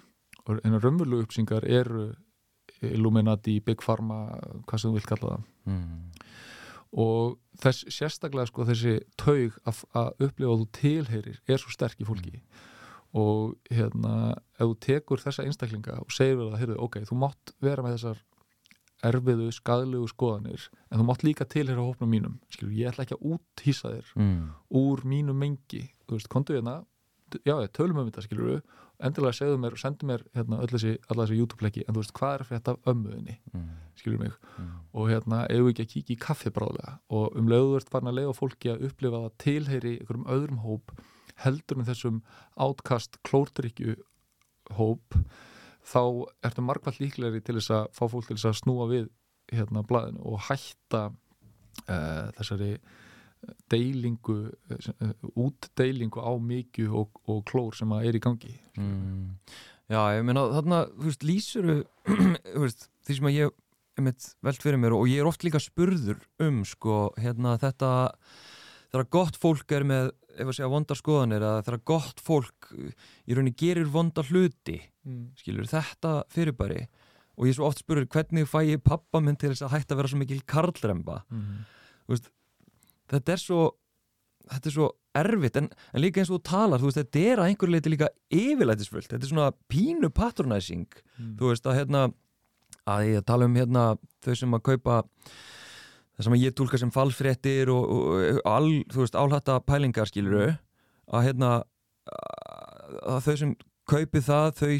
[0.45, 2.13] og einu raunverulegu uppsingar eru
[2.81, 4.29] Illuminati, Big Pharma
[4.67, 6.11] hvað sem þú vilt kalla það Mm.
[6.93, 11.99] og þess sérstaklega sko þessi taug að, að upplifa að þú tilheyrir er svo sterk
[12.01, 12.39] í fólki
[13.13, 17.53] og hérna ef þú tekur þessa einstaklinga og segir við það, heyrðu, ok, þú mátt
[17.61, 18.23] vera með þessar
[19.09, 23.37] erfiðu, skadlegu skoðanir en þú mátt líka tilheyra hópnum mínum skilur, ég ætla ekki að
[23.37, 24.49] úthýsa þér Mm.
[24.71, 25.89] úr mínu mengi,
[26.29, 26.85] kontu hérna
[27.45, 28.61] já, tölum um þetta, skilur við
[28.99, 32.33] endilega segðu mér, sendu mér hérna öll þessi, alla þessi YouTube-leiki, en þú veist, hvað
[32.33, 33.69] er fyrir þetta ömmuðinni, Mm.
[33.95, 34.71] skilur mig Mm.
[34.93, 38.07] og hérna, eigum við ekki að kíkja í kaffi bráðlega og um leiðu ert farin
[38.09, 40.91] að leiða fólki að upplifa það tilheyri einhverjum öðrum hóp
[41.45, 42.21] heldur en þessum
[42.57, 43.95] átkast klórdrykju
[44.75, 45.15] hóp
[45.85, 46.01] þá
[46.43, 49.09] ertu margvælt líklegri til þess að fá fólk til þess að snúa við
[49.51, 51.11] hérna blaðinu og hætta
[51.87, 52.77] uh, þessari
[53.71, 59.33] deilingu uh, útdeilingu á mikju og, og klór sem að er í gangi Mm.
[59.89, 61.73] Já, ég meina þarna, þú veist, lýsuru
[62.63, 63.55] veist, því sem að ég
[63.99, 67.89] einmitt velt fyrir mér og ég er oft líka spurður um, sko, hérna þetta
[68.93, 73.35] þegar gott fólk er með ef að segja vondar skoðanir að þegar gott fólk í
[73.35, 75.25] rauninni gerir vonda hluti mm.
[75.41, 76.85] skilur þetta fyrirbæri
[77.35, 79.95] og ég er svo oft spurður hvernig fæ ég pappa minn til þess að hætta
[79.95, 81.65] að vera svo mikil karlremba Mm.
[83.11, 83.59] Þetta er svo
[84.49, 84.87] þetta er svo
[85.19, 87.91] erfitt en, en líka eins og þú talar, þú veist, þetta er að einhverju leiti
[87.93, 90.87] líka yfirlætisfullt, þetta er svona pínu patronizing,
[91.19, 91.33] Mm.
[91.37, 92.01] þú veist að hérna,
[92.87, 93.83] að ég tala um hérna
[94.23, 94.99] þau sem að kaupa
[96.15, 100.07] það sem að ég tólka sem falsfréttir og, og, og all, þú veist, álhatta pælingar
[100.09, 100.53] skiluru,
[101.11, 101.51] að hérna
[103.09, 103.53] að þau sem
[103.89, 104.71] kaupi það, þau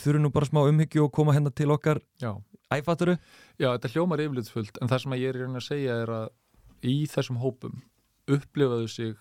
[0.00, 2.00] þurfu nú bara smá umhyggju og koma hérna til okkar.
[2.22, 2.32] Já.
[2.72, 3.14] æfatturu
[3.60, 6.12] Já, þetta hljómar yfirlitsfullt en það sem að ég er í raunin að segja er
[6.16, 6.24] að
[6.84, 7.82] í þessum hópum
[8.30, 9.14] upplifaðu sig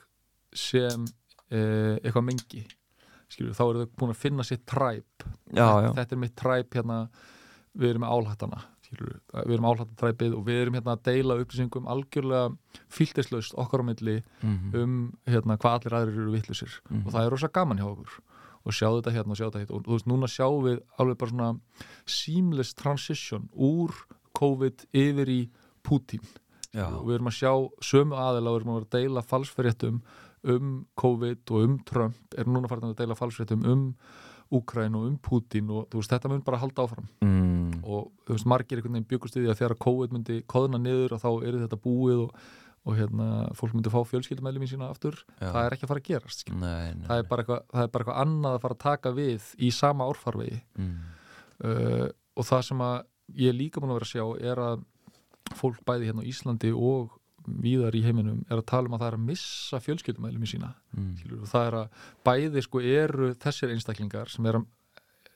[0.54, 1.06] sem
[1.50, 2.64] eh, eitthvað mengi
[3.34, 5.26] skilur, þá eru þau búin að finna sitt træp.
[5.98, 7.00] Þetta er mitt træp hérna
[7.74, 12.52] við erum álhattana skilur, við erum álhattatræpið og við erum hérna að deila upplýsingum algjörlega
[12.94, 17.08] fylgtislaust okkar á milli Mhm, um hérna hvað allir aðrir eru vittlusir mhm.
[17.08, 18.20] og það er rosa gaman hjá okkur
[18.64, 19.76] og sjá þetta hérna og sjá þetta hérna.
[19.76, 21.60] Og þú veist, núna sjáum við alveg bara svona
[22.06, 23.92] seamless transition úr
[24.38, 25.42] COVID yfir í
[25.84, 26.24] Putin
[26.74, 26.88] Já.
[26.90, 27.52] og við erum að sjá
[27.86, 30.04] sömu aðeila og við erum að deila falsfréttum
[30.54, 33.84] um COVID og um Trump er núna farin að deila falsfréttum um
[34.54, 37.80] Úkræn og um Putin og þú veist, þetta mun bara halda áfram mm.
[37.82, 41.16] og þú veist, margir einhvern veginn byggust við því að þegar COVID myndi koðna niður
[41.16, 42.44] og þá er þetta búið og,
[42.84, 45.48] og hérna, fólk myndi fá fjölskyldumæli mín sína aftur, Já.
[45.48, 46.46] það er ekki að fara að gerast.
[46.52, 49.16] Nei, nei, það er bara eitthvað, það er bara eitthvað annað að fara að taka
[49.18, 50.96] við í sama árfarvegi mm.
[51.64, 52.08] uh,
[52.38, 52.98] og það sem að
[53.40, 54.84] ég líka búin að vera að sjá er að
[55.56, 57.12] fólk bæði hérna á Íslandi og
[57.44, 60.74] víðar í heiminum er að tala um að það er að missa fjölskyldumælum í sína
[60.96, 61.16] Mm.
[61.50, 61.88] það er að
[62.26, 64.62] bæði sko eru þessir einstaklingar sem eru,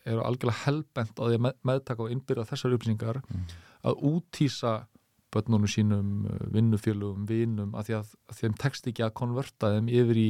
[0.05, 3.43] eru algjörlega helbent á því að með, meðtaka og innbyrða þessar upplýsingar Mm.
[3.83, 4.75] að útýsa
[5.35, 6.11] börnunum sínum,
[6.53, 10.29] vinnufélugum, vinum, að því að, að þeim tekst ekki að konverta þeim yfir í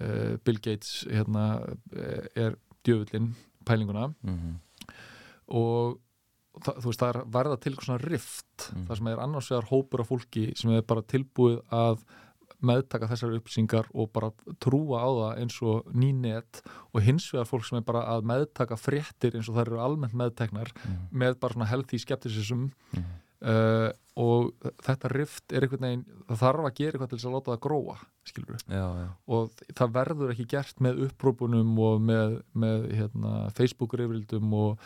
[0.00, 1.46] uh, Bill Gates hérna,
[1.96, 3.32] eh, er djöfullin
[3.64, 4.58] pælinguna Mm.
[5.48, 5.98] og
[6.60, 8.86] það, þú veist, það er verða til svona rift, Mm.
[8.86, 12.04] þar sem er annars vegar hópur af fólki sem er bara tilbúið að
[12.64, 14.30] meðtaka þessar upplýsingar og bara
[14.62, 16.62] trúa á það eins og nýnet
[16.94, 20.14] og hins vegar fólk sem er bara að meðtaka fréttir eins og það eru almennt
[20.14, 21.08] meðteknar Mm.
[21.12, 23.04] með bara svona healthy skepticism Mm.
[23.42, 27.34] uh, og þetta rift er einhvern veginn, það þarf að gera eitthvað til þess að
[27.34, 32.00] láta það gróa, skilur við Já, já, og það verður ekki gert með upprópunum og
[32.00, 34.78] með, með hérna, Facebook-rifrildum og,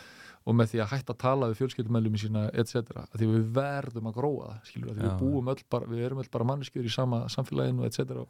[0.49, 3.03] og með því að hætta að tala við fjölskyldumælum í sína etc.
[3.13, 5.09] Því við verðum að gróa það skilur, því Já.
[5.09, 8.23] við búum öll bara, við erum öll bara manneskjur í sama samfélaginu etc.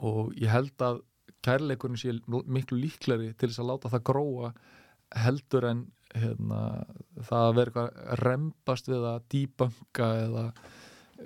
[0.00, 1.00] Og, ég held að
[1.46, 4.52] kærleikurinn sé miklu líklari til þess að láta það gróa
[5.24, 6.60] heldur en hérna,
[7.16, 10.44] það að vera eitthvað að rembast við að dýbanka eða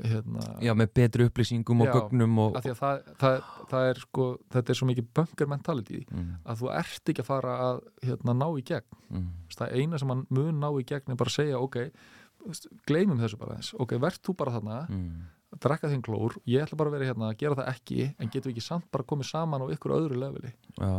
[0.03, 3.37] hérna, já, með betri upplýsingum og Já, gögnum og, því að það, það,
[3.71, 4.27] það er sko,
[4.57, 6.33] þetta er svo mikið bunker mentality mm.
[6.51, 9.27] að þú ert ekki að fara að hérna, ná í gegn Mm.
[9.55, 11.77] það eina sem hann mun ná í gegn er bara að segja ok,
[12.89, 15.23] gleymum þessu bara þess ok, verð þú bara þarna, Mm.
[15.63, 18.51] drekka þinn klór ég ætla bara að vera hérna að gera það ekki en getum
[18.51, 20.91] við ekki samt bara komið saman á ykkur öðru leveli Já?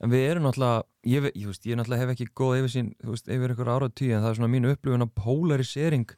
[0.00, 3.52] En við erum náttúrulega, ég, ég, veist, ég náttúrulega hef ekki góð yfir sín, yfir
[3.52, 6.08] ykkur ára tíu en það er svona mínu upplifun af polarisering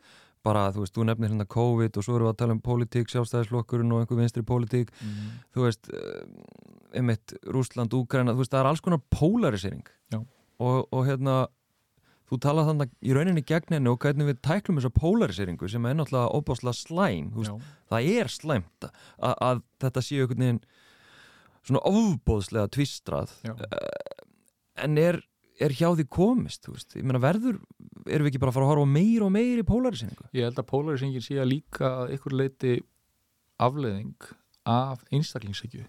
[0.46, 3.12] bara, þú veist, þú nefnir hérna COVID og svo erum við að tala um pólitík,
[3.12, 5.30] sjálfstæðisflokkurinn og einhver vinstri pólitík, mm.
[5.54, 6.20] þú veist uh,
[6.96, 9.84] einmitt Rúsland, Úkraina, þú veist, það er alls konar polarisering.
[10.60, 11.36] Og, og hérna
[12.30, 15.96] þú talað þannig í rauninni gegn henni og hvernig við tæklum þessa polariseringu sem er
[15.98, 20.60] náttúrulega óbáslega slæm, veist, það er slæmt að, að þetta séu einhvern veginn
[21.66, 23.54] svona ofbóðslega tvistrað Já.
[24.84, 25.20] en er,
[25.60, 27.60] er hjá því komist þú veist, ég meina verður
[28.08, 30.60] erum við ekki bara að fara að horfa meir og meir í polariseringu ég held
[30.62, 32.78] að polarisingin sé að líka að ykkur leiti
[33.60, 34.30] afleðing
[34.68, 35.84] af einstaklingshyggju.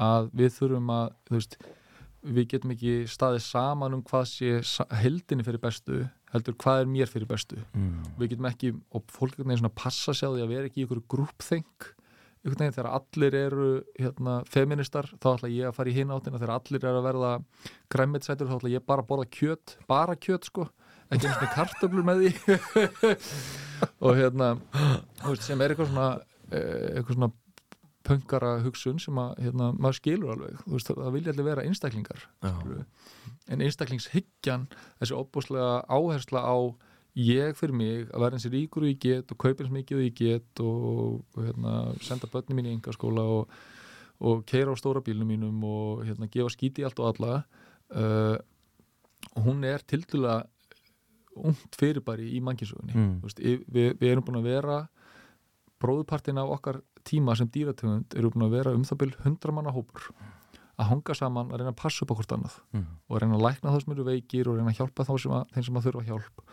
[0.00, 1.56] Að við þurfum að þú veist,
[2.20, 4.58] við getum ekki staðið saman um hvað sé
[5.02, 7.58] heldinni fyrir bestu heldur hvað er mér fyrir bestu.
[7.74, 8.04] Mm.
[8.20, 10.82] við getum ekki, og fólk einhvern veginn svona passa sig á því að vera ekki
[10.82, 11.88] í ykkur grúpþeng
[12.40, 16.40] einhvern veginn þegar allir eru hérna, feministar, þá ætla ég að fara í hinn áttina.
[16.40, 17.32] Þegar allir eru að verða
[17.92, 20.66] græmmitsætur, þá ætla ég bara að borða kjöt bara kjöt sko,
[21.10, 22.58] ekki eins og kartöflur með því.
[24.04, 24.54] Og hérna
[25.24, 26.08] veist, sem er eitthvað svona
[26.52, 27.32] eh, eitthvað svona
[28.10, 30.64] pöngara hugsun sem að hérna, maður skilur alveg.
[30.66, 32.24] Veist, það vilja allir vera einstaklingar
[33.50, 34.68] en einstaklingshyggjan
[35.00, 36.56] þessi opbúslega áhersla á
[37.18, 40.04] ég fyrir mig að vera eins ríkur og ég get og kaupa eins mikið og
[40.06, 41.74] ég get og, og hérna,
[42.06, 43.50] senda börnum mín í engaskóla og,
[44.20, 47.42] og keira á stóra bílnum mínum og hérna, gefa skíti allt og alla
[47.96, 48.36] uh,
[49.36, 50.44] og hún er tildulega
[51.40, 53.20] ungt fyrirbæri í mannkísugunni Mm.
[53.70, 54.78] Við, við erum búin að vera
[55.80, 59.72] bróðupartin af okkar tíma sem dýrategund eru búin að vera um það byrj hundra manna
[59.72, 60.10] hópur
[60.80, 62.84] að hanga saman að reyna að passa upp á hvort annað Mm.
[63.08, 65.46] og reyna að lækna þá sem eru veikir og reyna að hjálpa þá sem að,
[65.54, 66.44] þeim sem að þurfa hjálp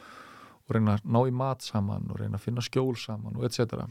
[0.67, 3.87] og reyna að ná í mat saman og reyna að finna skjól saman og etc.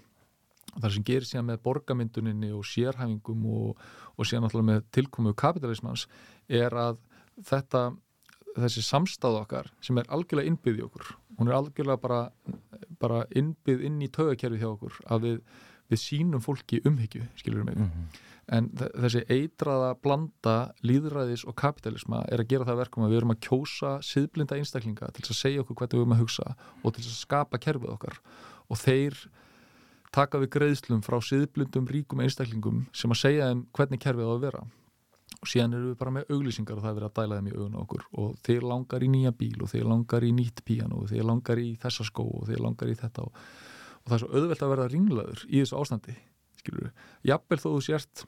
[0.76, 3.84] Það sem gerir síðan með borgamynduninni og sérhæfingum og,
[4.16, 6.06] og síðan náttúrulega með tilkomu kapitalismans
[6.48, 6.98] er að
[7.46, 7.88] þetta
[8.56, 11.08] þessi samstað okkar sem er algjörlega innbyggð í okkur
[11.38, 12.20] hún er algjörlega bara,
[13.00, 15.40] bara innbyggð inn í taugakerfið hjá okkur að við,
[15.90, 17.76] við sínum fólki umhyggju skilur mig.
[17.76, 18.08] Mm.
[18.48, 23.10] en þe- þessi eitraða blanda líðræðis og kapitalisma er að gera það að verkum að
[23.10, 26.54] við erum að kjósa siðblinda einstaklinga til að segja okkur hvernig við erum að hugsa
[26.84, 28.20] og til að skapa kerfið okkar.
[28.70, 29.18] Og þeir
[30.14, 34.44] taka við greiðslum frá siðblindum ríkum einstaklingum sem að segja þeim hvernig kerfið á að
[34.46, 34.62] vera.
[35.42, 37.54] Og síðan erum við bara með auglýsingar og það er verið að dæla þeim í
[37.58, 38.04] augun á okkur.
[38.22, 41.58] Og þeir langar í nýja bíl og þeir langar í nýtt píano og þeir langar
[41.60, 43.42] í þessa skó og þeir langar í þetta og,
[44.06, 46.16] og það er svo auðvelt að verða ringlaður í þessu ástandi
[46.62, 48.26] skilur við, jafnvel þó þú sért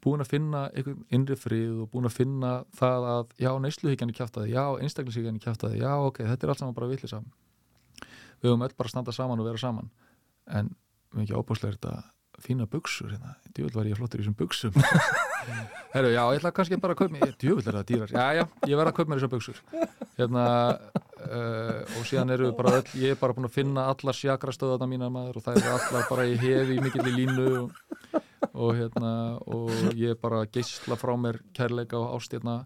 [0.00, 4.16] búin að finna einhvern innri frið og búin að finna það að já, neysluhyggjan er
[4.16, 7.20] kjátaði, já, einstaklingshyggjan er kjátaði já, ok, þetta er allt saman bara villisa
[8.40, 9.90] við höfum öll bara að standa saman og vera saman.
[10.48, 10.72] En
[11.14, 11.94] við ekki ábúrslega þetta
[12.44, 14.76] fína buksur hérna, djúvill var ég flottur í þessum buksum
[15.94, 18.44] herru, já, ég ætla kannski bara að kaupa mér djúvill er það dýrar, já, já,
[18.70, 19.62] ég verð að kaupa mér þessar buksur
[20.20, 20.44] hérna
[21.30, 25.10] uh, og síðan eru bara öll, ég er bara búin að finna allar sjakrastöðana mína
[25.12, 27.80] maður og það eru allar bara í hefi mikill í línu og,
[28.50, 29.14] og hérna
[29.46, 32.60] og ég er bara geysla frá mér kærleika og ástjarna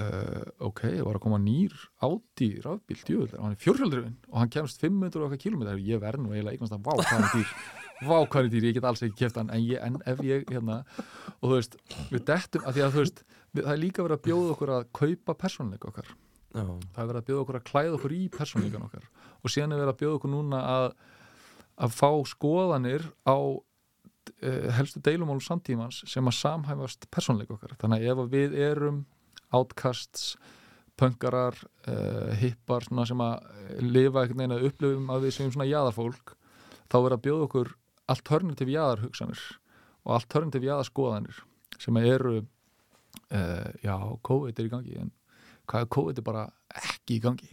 [0.00, 4.52] uh, ok, ég var að koma nýr áti rafbíl, djúvel, hann er fjórhjöldrifin og hann
[4.52, 8.16] kemst 500 okkar kilómetrar ég verð nú eiginlega eignast að vá hann er dýr vá
[8.18, 10.44] hvað hann er dýr, ég get alls ekki kæft hann en, ég, en ef ég,
[10.52, 10.82] hérna
[11.40, 11.76] og þú veist,
[12.12, 14.72] við dettum, að því að þú veist við, það er líka verið að bjóða okkur
[14.76, 16.10] að kaupa persónleika okkar.
[16.56, 16.64] Já.
[16.64, 19.08] það er verið að bjóða okkur að klæða okkur í persónleikan okkar.
[19.42, 20.86] Og síðan er verið að bjóða okkur núna að,
[21.84, 27.76] að fá skoðanir á uh, helstu deilumálum samtímans sem að samhæfast persónleik okkar.
[27.80, 29.02] Þannig að ef við erum
[29.56, 30.36] outcasts,
[30.96, 31.58] pöngarar
[31.90, 36.32] uh, hippar svona sem að lifa einhvern veginn að upplifum að við séum svona jaðarfólk
[36.86, 37.72] þá verið að bjóða okkur
[38.12, 39.42] alternativ jaðarhugsanir
[40.06, 41.40] og alternativ jaðarskoðanir
[41.82, 45.12] sem eru uh, já, COVID er í gangi en
[45.66, 46.46] hvað er COVID er bara
[46.78, 47.50] ekki í gangi?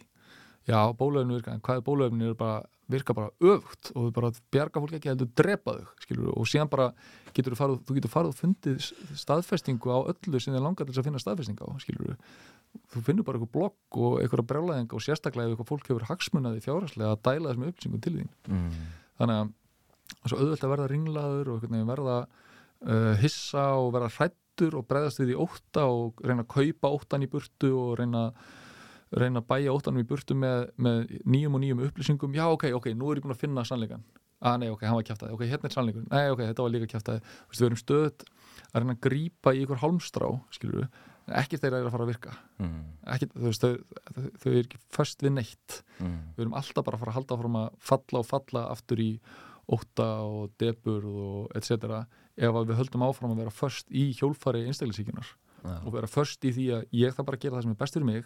[0.70, 2.62] Já, bólöfnir virka, en hvað er bólöfnir er bara,
[2.92, 6.72] virka bara öfugt og við bara bjarga fólk ekki heldur drepa þau skilur, og síðan
[6.72, 6.92] bara
[7.36, 8.88] getur þú farið þú getur farið og fundið
[9.20, 12.16] staðfestingu á öllu sem þið langar til að finna staðfestingu á skilur
[12.94, 16.64] þú finnur bara eitthvað blogg og eitthvað brjálæðing og sérstaklega ef eitthvað fólk hefur hagsmunaði
[16.64, 18.32] fjárhastlega að dæla þessum upplýsingum til þín.
[18.48, 18.80] Mm.
[19.20, 19.52] þannig að
[20.26, 25.34] svo auðvelt að verða ringlaður og verða uh, hissa og verða hrættur og bregðast við
[25.36, 28.26] í ótta og reyna að kaupa óttan í burtu og reyna,
[29.14, 32.36] reyna að bæja óttanum í burtu með, með nýjum og nýjum upplýsingum.
[32.38, 34.06] Já ok, ok, nú er ég búin að finna sannleikan
[34.44, 36.90] að nei, ok, hann var kjæftæði, ok, hérna er sannleikur nei, ok, þetta var líka
[36.92, 37.22] kjæftæði
[37.54, 38.26] við erum stöðt
[38.74, 40.98] að reyna að grípa í ykkur hálmstrá skilur við,
[41.40, 42.36] ekkert þeirra er að fara að virka.
[42.60, 42.82] Mm.
[43.16, 45.80] ekkert, þú veist, þau, þau, þau er ekki föst við neitt.
[46.00, 46.18] Mm.
[46.36, 49.10] við erum alltaf bara að fara að halda að falla og falla aftur í
[49.72, 51.72] ótta og debur og etc.
[52.36, 55.28] ef við höldum áfram að vera först í hjólfari einstaklisíkunar
[55.64, 55.78] Já.
[55.86, 58.06] og vera först í því að ég þarf bara gera það sem er best fyrir
[58.10, 58.26] mig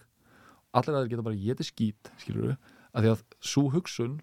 [0.74, 2.56] allir aðeins geta bara getið skít skilur við,
[2.94, 3.22] að því að
[3.52, 4.16] svo hugsun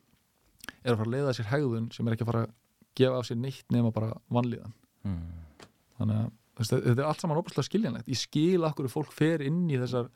[0.82, 2.54] er að fara að leiða sér hegðun sem er ekki að fara að
[2.98, 4.74] gefa af sér neitt nema bara vanlíðan
[5.04, 5.20] Mm.
[5.98, 6.30] þannig að
[6.64, 10.06] þetta er allt saman óbúslega skiljanlegt ég skil akkur fólk fer inn í þessar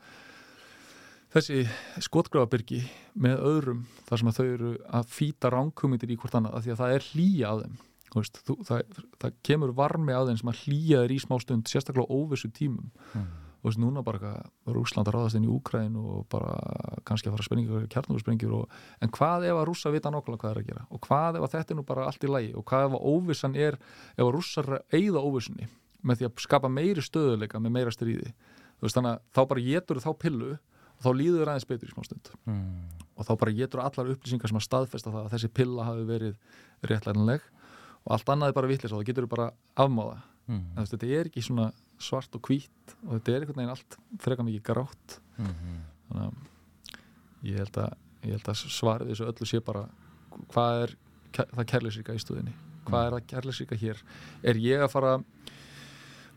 [1.35, 1.65] þessi
[2.05, 2.81] skotgrafabyrgi
[3.21, 6.75] með öðrum þar sem að þau eru að fýta ránkumutir í hvort annað af því
[6.75, 7.77] að það er hlýja að þeim
[8.15, 11.69] veist, þú, það, það kemur varmi að þeim sem að hlýja þeir í smá stund
[11.69, 12.89] sérstaklega óvissu tímum.
[13.13, 13.27] Mm.
[13.59, 14.33] þú veist, núna bara
[14.71, 16.55] Rúsland að ráðast inn í Úkræn og bara
[17.09, 20.55] kannski að fara að sprengjur kjarnúsprengjur og, en hvað ef að rússa vita nákvæmlega hvað
[20.55, 20.87] er að gera?
[20.95, 22.55] Og hvað ef að þetta er nú bara allt í lagi?
[22.55, 23.77] Og hvað ef að óvissan er
[24.15, 25.69] ef að rússar eigða óvissunni
[26.07, 28.33] með því að skapa meiri stöðuleika með meira stríði?
[28.79, 30.53] Veist, þannig að þá bara getur þá pillu
[30.99, 32.89] og þá líður aðeins betur í smá stund Mm.
[33.19, 36.37] og þá bara getur allar upplýsingar sem að staðfesta það að þessi pilla hafi verið
[36.83, 37.41] réttlæðanleg
[38.07, 40.63] og allt annað er bara vitlis og það getur bara afmáða Mm.
[40.77, 44.45] en þetta er ekki svona svart og hvít og þetta er einhvern veginn allt frekar
[44.47, 45.83] mikið grátt Mhm.
[46.09, 46.35] þannig að
[47.45, 47.93] ég held að,
[48.25, 49.89] ég held að svarið þessu öllu sé bara
[50.49, 50.95] hvað er
[51.35, 52.53] það kærleysríka í stöðinni
[52.87, 53.97] hvað er það kærleysríka hér
[54.43, 55.25] er ég að fara að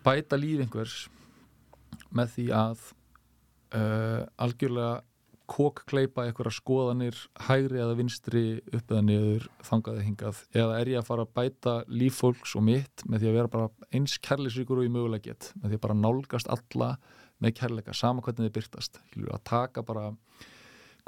[0.03, 1.07] bæta líf einhvers
[2.13, 2.77] með því að
[3.75, 5.01] uh, algjörlega
[5.51, 10.43] kokkleipa einhverja skoðanir hægri eða vinstri upp eða niður þangaði hingað.
[10.55, 13.51] Eða er ég að fara að bæta líf fólks og mitt með því að vera
[13.51, 15.49] bara eins kærleysríkur og ég mögulega get?
[15.59, 16.91] Með því að bara nálgast alla
[17.41, 20.11] með kærleika, sama hvernig þið byrtast skilur, að taka bara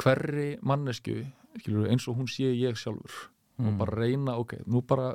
[0.01, 1.21] hverri mannesku
[1.61, 3.29] skilur, eins og hún sé ég sjálfur.
[3.61, 3.77] Og Mm.
[3.77, 5.13] bara reyna, ok, nú bara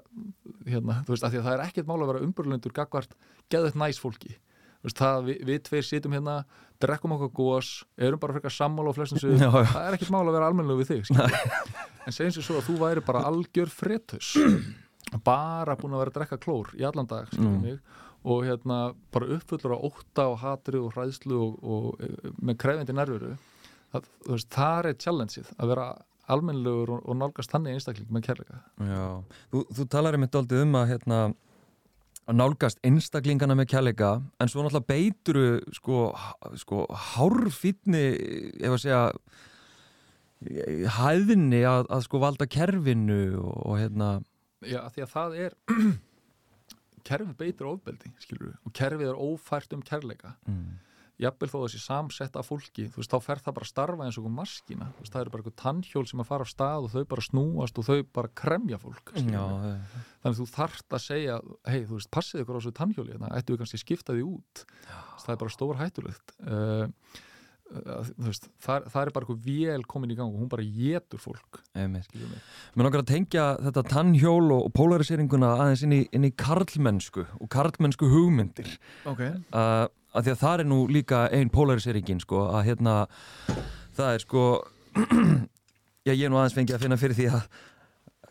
[0.64, 3.16] hérna, þú veist, því að það er ekkert mál að vera umburlendur gagvart
[3.50, 4.36] geðvett næs fólki
[4.86, 6.36] það, við, við tveir sitjum hérna
[6.78, 9.48] drekkum okkur gós, erum bara frekar sammála á flestum já.
[9.50, 11.10] það er ekkert mál að vera almennlega við þig,
[12.06, 14.34] en segjum sér svo að þú væri bara algjör fretus
[15.26, 17.62] bara búin að vera að drekka klór í allan dag, skilur Mm.
[17.62, 17.78] mig.
[18.28, 18.76] Og hérna
[19.14, 22.08] bara uppfullur á ótta og hatri og hræðslu og, og e,
[22.44, 23.30] með krefindi nervuru.
[23.94, 25.84] Það, veist, það er challengeið að vera
[26.28, 28.58] almennlegur og, og nálgast þannig einstakling með kærleika.
[28.84, 29.04] Já,
[29.54, 31.20] þú, þú talar einmitt aldrei um að hérna
[32.28, 34.10] að nálgast einstaklingana með kjærleika
[34.40, 36.08] en svo náttúrulega beituru sko,
[36.60, 38.02] sko hárfýtni
[38.60, 39.04] ef að segja
[40.98, 44.10] hæðinni að, að sko valda kerfinu og, og hérna.
[44.62, 45.56] Já, því að það er
[47.08, 50.36] kerfið beitir ofbeldi, skilur og kerfið er ófært um kærleika.
[50.50, 50.76] Mm,
[51.18, 54.18] jafnvel þó þessi samsett af fólki þú veist, þá fer það bara að starfa eins
[54.18, 54.88] og einhver maskína.
[54.94, 57.26] Þú veist, það eru bara eitthvað tannhjól sem að fara á stað og þau bara
[57.26, 59.14] snúast og þau bara kremja fólk.
[59.18, 61.38] Já, eh, þannig að þú þarft að segja
[61.68, 64.28] hei, þú veist, passið ykkur á þessu tannhjóli hérna, ættu við kannski að skipta því
[64.28, 64.64] út?
[65.24, 67.27] Það er bara stór hættulegt uh, þú
[67.68, 71.60] veist, það, það er bara eitthvað vél komin í gang og hún bara getur fólk.
[71.76, 77.50] Mér langar að tengja þetta tannhjól og, polarisýringuna aðeins inn í, inn í karlmennsku og
[77.52, 78.70] karlmennsku hugmyndir.
[79.08, 79.36] Okay.
[79.52, 82.94] uh, að því að það er nú líka ein polarisýringin sko að hérna
[83.98, 84.44] það er sko
[86.06, 87.44] já, ég er nú aðeins fengið að finna fyrir því að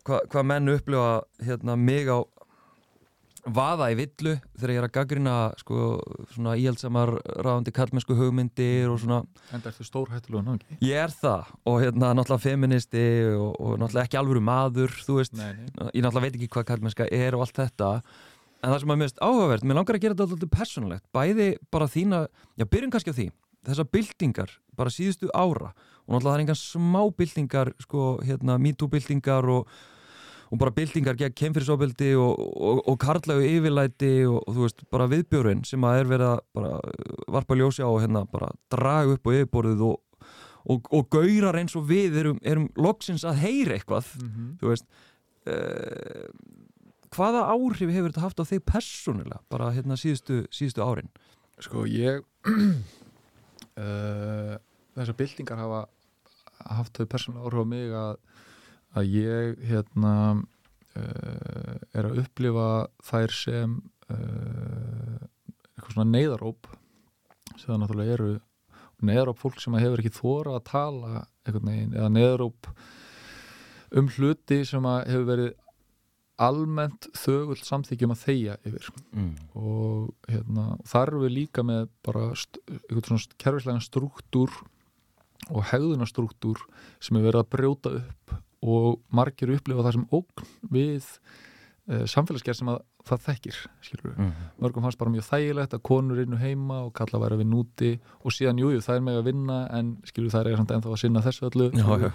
[0.07, 1.11] hvað hva menn upplifa
[1.43, 2.23] hérna mig á
[3.47, 5.87] vaða í villu þegar ég er að gaggrina sko,
[6.33, 7.13] svona íhaldsamar
[7.45, 9.21] ráðandi kallmennsku hugmyndir og svona.
[9.55, 11.51] En það ertu stór hættilega náttúrulega Ég er það.
[11.69, 15.89] Og hérna náttúrulega feministi og, og náttúrulega ekki alvöru maður þú veist, Nei, nei.
[15.93, 17.91] ég náttúrulega veit ekki hvað kallmennska er og allt þetta.
[18.57, 21.87] En það sem er mest áhugavert, mér langar að gera þetta alltaf persónulegt, bæði bara
[21.93, 22.23] þína
[22.57, 23.27] já, byrjum kannski á því,
[23.69, 25.69] þessar byltingar bara síðustu ára.
[26.07, 28.57] Og náttúrulega það er engan smá byltingar sko, hérna,
[30.47, 34.79] og, og bara byltingar gegn kemfyrirsofbildi og, og, og karlægu yfirlæti og, og þú veist,
[34.93, 36.71] bara viðbjörun sem að er verið að bara
[37.37, 39.97] varpa ljósi á og hérna bara draga upp á yfirborðið og,
[40.67, 44.47] og, og gaurar eins og við erum, erum loksins að heyra eitthvað Mhm.
[44.61, 44.85] þú veist
[45.47, 46.27] uh,
[47.15, 51.09] hvaða áhrif hefur þetta haft á þig persónulega bara hérna síðustu, síðustu árin
[51.59, 52.51] Sko ég uh,
[54.97, 55.85] þessar byltingar hafa
[56.67, 58.13] haft þau persónulega áhrif á mig að,
[58.97, 60.13] að ég hérna
[60.97, 62.67] uh, er að upplifa
[63.07, 63.77] þær sem
[64.11, 65.21] uh,
[65.77, 66.69] eitthvað svona neyðaróp
[67.55, 68.31] sem það náttúrulega eru
[69.07, 71.13] neyðaróp fólk sem hefur ekki þóra að tala
[71.45, 72.69] einhvern veginn eða neyðaróp
[73.97, 75.53] um hluti sem hefur verið
[76.37, 79.29] almennt þögult samþykjum að þeia yfir mm.
[79.57, 84.53] og hérna, þar eru við líka með bara eitthvað svona kerfislega struktúr
[85.47, 86.61] og hegðunastruktúr
[87.01, 91.09] sem er verið að brjóta upp og margir upplifa það sem ógn við
[91.91, 94.17] uh, samfélagsgerð sem að það þekkir skilur við.
[94.19, 94.31] Mm.
[94.63, 97.93] Mörgum fannst bara mjög þægilegt að konur innu heima og kalla að vinna úti
[98.23, 100.93] og síðan jújú það er með að vinna en skilur við það er samt ennþá
[100.93, 102.09] að sinna þessu öllu Já, já.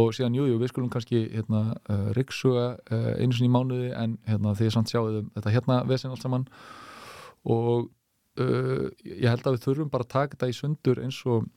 [0.00, 4.18] og síðan jújú við skulum kannski hérna, uh, ryggsuga uh, einu sinni í mánuði en
[4.28, 6.44] hérna, því samt sjáum þetta hérna vesen allt saman
[7.48, 7.88] og
[8.40, 11.48] uh, ég held að við þurfum bara að taka þetta í sundur eins og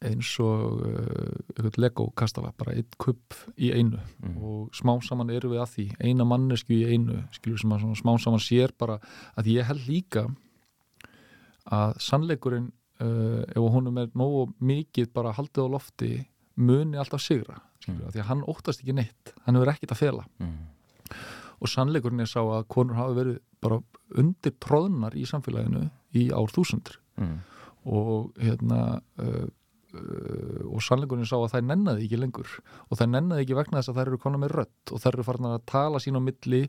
[0.00, 4.36] eins og uh, Lego kastala, bara einn kupp í einu Mm.
[4.42, 8.12] og smá saman eru við að því eina mannesku í einu skilur sem að smá
[8.20, 8.98] saman sér bara
[9.36, 10.26] að ég held líka
[11.70, 12.70] að sannleikurinn
[13.00, 16.10] uh, ef honum er nógu mikið bara haldið á lofti
[16.60, 18.10] muni alltaf sigra skilur, Mm.
[18.12, 20.58] því að hann óttast ekki neitt hann hefur ekkit að fela Mm.
[21.60, 23.80] og sannleikurinn er sá að konur hafa verið bara
[24.16, 27.38] undir tróðnar í samfélaginu í ár þúsundur Mm.
[27.86, 29.48] og hérna uh,
[29.94, 32.50] og sannleikurinn sá að þær nennaði ekki lengur.
[32.88, 35.26] Og þær nennaði ekki vegna þess að þær eru konar með rött og þær eru
[35.26, 36.62] farin að tala sín á milli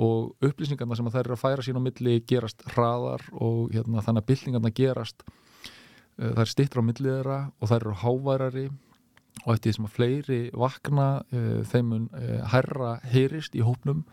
[0.00, 4.04] og upplýsingarna sem að þær eru að færa sín á milli gerast hraðar og hérna,
[4.06, 8.66] þannig að byltingarna gerast uh, þær stittur á milli þeirra og þær eru háværari
[9.44, 14.04] og eftir því sem að fleiri vakna uh, þeim mun uh, herra heyrist í hópnum.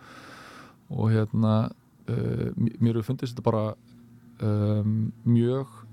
[0.88, 1.68] Og hérna
[2.08, 3.66] uh, mér hefur fundist þetta bara
[4.42, 5.84] um, mjög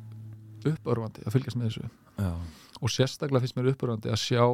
[0.65, 2.31] uppörfandi að fylgjast með þessu Já.
[2.81, 4.45] og sérstaklega finnst mér uppörfandi að sjá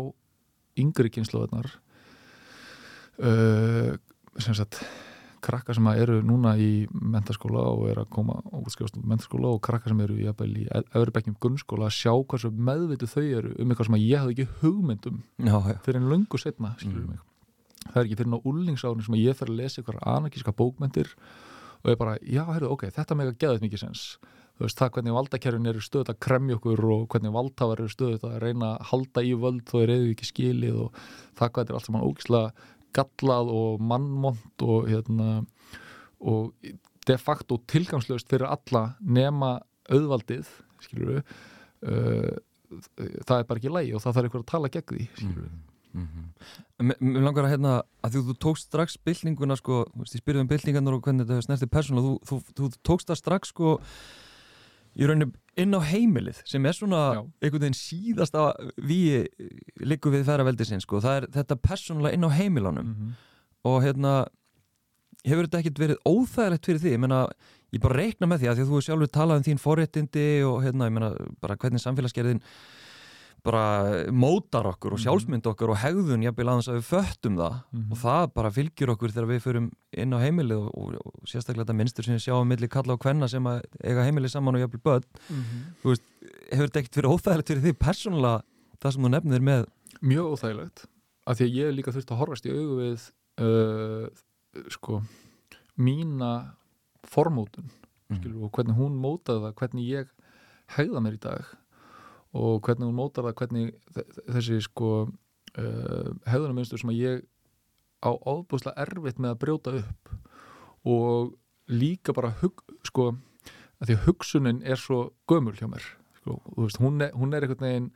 [0.81, 1.69] yngri kynnslóðarnar
[3.21, 3.95] uh,
[4.41, 4.81] sem sagt
[5.41, 9.63] krakka sem eru núna í mentaskóla og er að koma og útskrifast úr mentaskóla og
[9.65, 13.99] krakka sem eru í öðrubekkjum grunnskóla að sjá hversu meðvitu þau eru um eitthvað sem
[14.03, 15.77] ég hafði ekki hugmyndum Já, já.
[15.87, 17.17] fyrir en löngu setna Mm.
[17.91, 21.09] það er ekki fyrir ná úlningsárni sem ég fer að lesa ykkur anarkíska bókmentir
[21.81, 24.03] og ég bara, já, heyrðu, ok, þetta með að geða þetta mikið sens
[24.61, 28.27] þú veist, það hvernig valdakerfin eru stöðut að kremja okkur og hvernig valdhafar eru stöðut
[28.29, 30.99] að reyna að halda í völd þó er eða ekki skilið og
[31.39, 32.67] það hvað þetta er allt saman ógislega
[32.99, 35.31] gallað og mannmont og hérna
[36.21, 36.53] og
[37.09, 39.55] de facto tilgangslöst fyrir alla nema
[39.89, 40.53] auðvaldið
[40.85, 41.35] skilur við
[41.89, 42.37] uh,
[43.25, 45.59] það er bara ekki lægi og það þarf ykkur að tala gegn því skilur við
[45.91, 46.95] Mm -hmm.
[47.03, 50.95] Mér langar að hérna að þú, þú tókst strax byltinguna sko, ég spyrði um byltingarnar
[50.95, 53.81] og hvernig þetta snerti persónulega, þú, þú, þú tókst það strax sko
[55.01, 55.31] í rauninu
[55.61, 57.23] inn á heimilið sem er svona Já.
[57.43, 59.27] einhvern veginn síðasta við
[59.83, 63.17] liggum við færaveldi sinn sko, það er þetta persónulega inn á heimilunum mm -hmm.
[63.71, 64.15] og hérna
[65.25, 67.21] hefur þetta ekkert verið óþægilegt fyrir því ég meina,
[67.75, 70.63] ég bara reikna með því að því að þú sjálfur talað um þín forréttindi og
[70.65, 72.43] hérna, ég meina, bara hvernig samfélagsgerðin
[73.43, 73.63] bara
[74.13, 75.05] mótar okkur og Mhm.
[75.05, 77.55] sjálfsmynd okkur og hegðun jafnvel aðeins að við föttum það.
[77.73, 77.93] Mhm.
[77.93, 81.65] og það bara fylgjur okkur þegar við förum inn á heimilið og, og, og sérstaklega
[81.65, 84.61] þetta minnstur sem við sjáum milli kalla og kvenna sem að eiga heimilið saman og
[84.61, 85.05] jafnvel börn.
[86.51, 88.43] Hefur þetta ekkert verið óþægilegt fyrir því persónulega
[88.81, 89.67] það sem þú nefnir með
[90.03, 90.85] mjög óþægilegt.
[91.27, 93.11] Af því að ég líka þurft að horfast í augu við
[93.41, 94.09] uh,
[94.71, 95.03] sko
[95.81, 96.31] mína
[97.07, 97.71] formótun
[98.11, 100.09] skilur, og hvernig hún mótaði það hvernig ég
[100.77, 101.45] hegða mér í dag
[102.37, 107.25] og hvernig hún mótaði það hvernig þe- þessi sko uh, hegðunarmynstur sem að ég
[108.01, 110.13] á ofbúslega erfitt með að brjóta upp.
[110.89, 111.35] Og
[111.71, 113.11] líka bara hug, sko
[113.81, 115.85] að því að hugsunin er svo gömul hjá mér
[116.21, 117.91] sko, veist, hún er, hún er einhvern veginn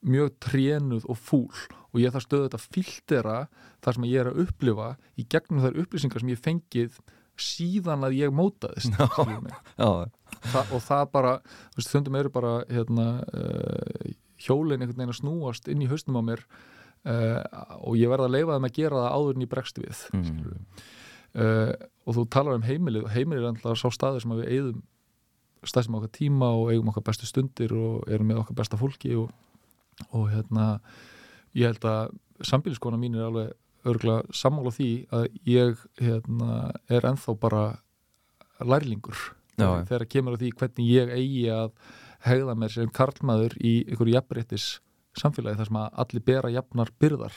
[0.00, 1.62] mjög trénuð og fúl.
[1.92, 3.36] Og ég þarf stöðu þetta filtera
[3.84, 7.00] þar sem ég er að upplifa í gegnum þær upplýsingar sem ég fengið
[7.44, 8.94] síðan að ég mótaðist
[10.40, 11.32] Þa, og það bara,
[11.76, 16.40] þundum eru bara hérna, uh, hjólin einhvern veginn að snúast inn í haustum á mér
[17.04, 17.42] uh,
[17.84, 20.64] og ég verð að leifa þeim að gera það áður en ég bregst við Mm.
[21.34, 21.74] uh,
[22.06, 24.80] og þú talar um heimilið og heimilið er alltaf sá staður sem við eigðum
[25.68, 29.28] stæðsum okkar tíma og eigum okkar bestu stundir og erum með okkar besta fólki og,
[30.16, 30.80] og hérna
[31.52, 32.14] ég held að
[32.48, 33.52] sambíliskona mín er alveg
[33.88, 36.58] örgulega sammála því að ég hérna,
[36.90, 37.64] er ennþá bara
[38.60, 39.18] lærlingur.
[39.60, 41.72] Já, þegar kemur á því hvernig ég eigi að
[42.24, 44.68] hegða mér sem karlmaður í ykkur jafnréttis
[45.18, 47.36] samfélagi þar sem að allir bera jafnar byrðar.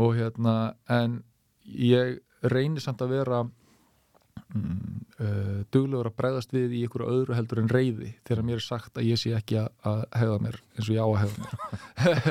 [0.00, 0.54] Og hérna
[0.90, 1.22] en
[1.64, 3.44] ég reynir samt að vera
[4.54, 8.98] uh, duglegur að bregðast við í ykkur öðru heldur en reyði þegar mér er sagt
[9.00, 11.54] að ég sé ekki að, að hegða mér eins og ég á að hegða mér.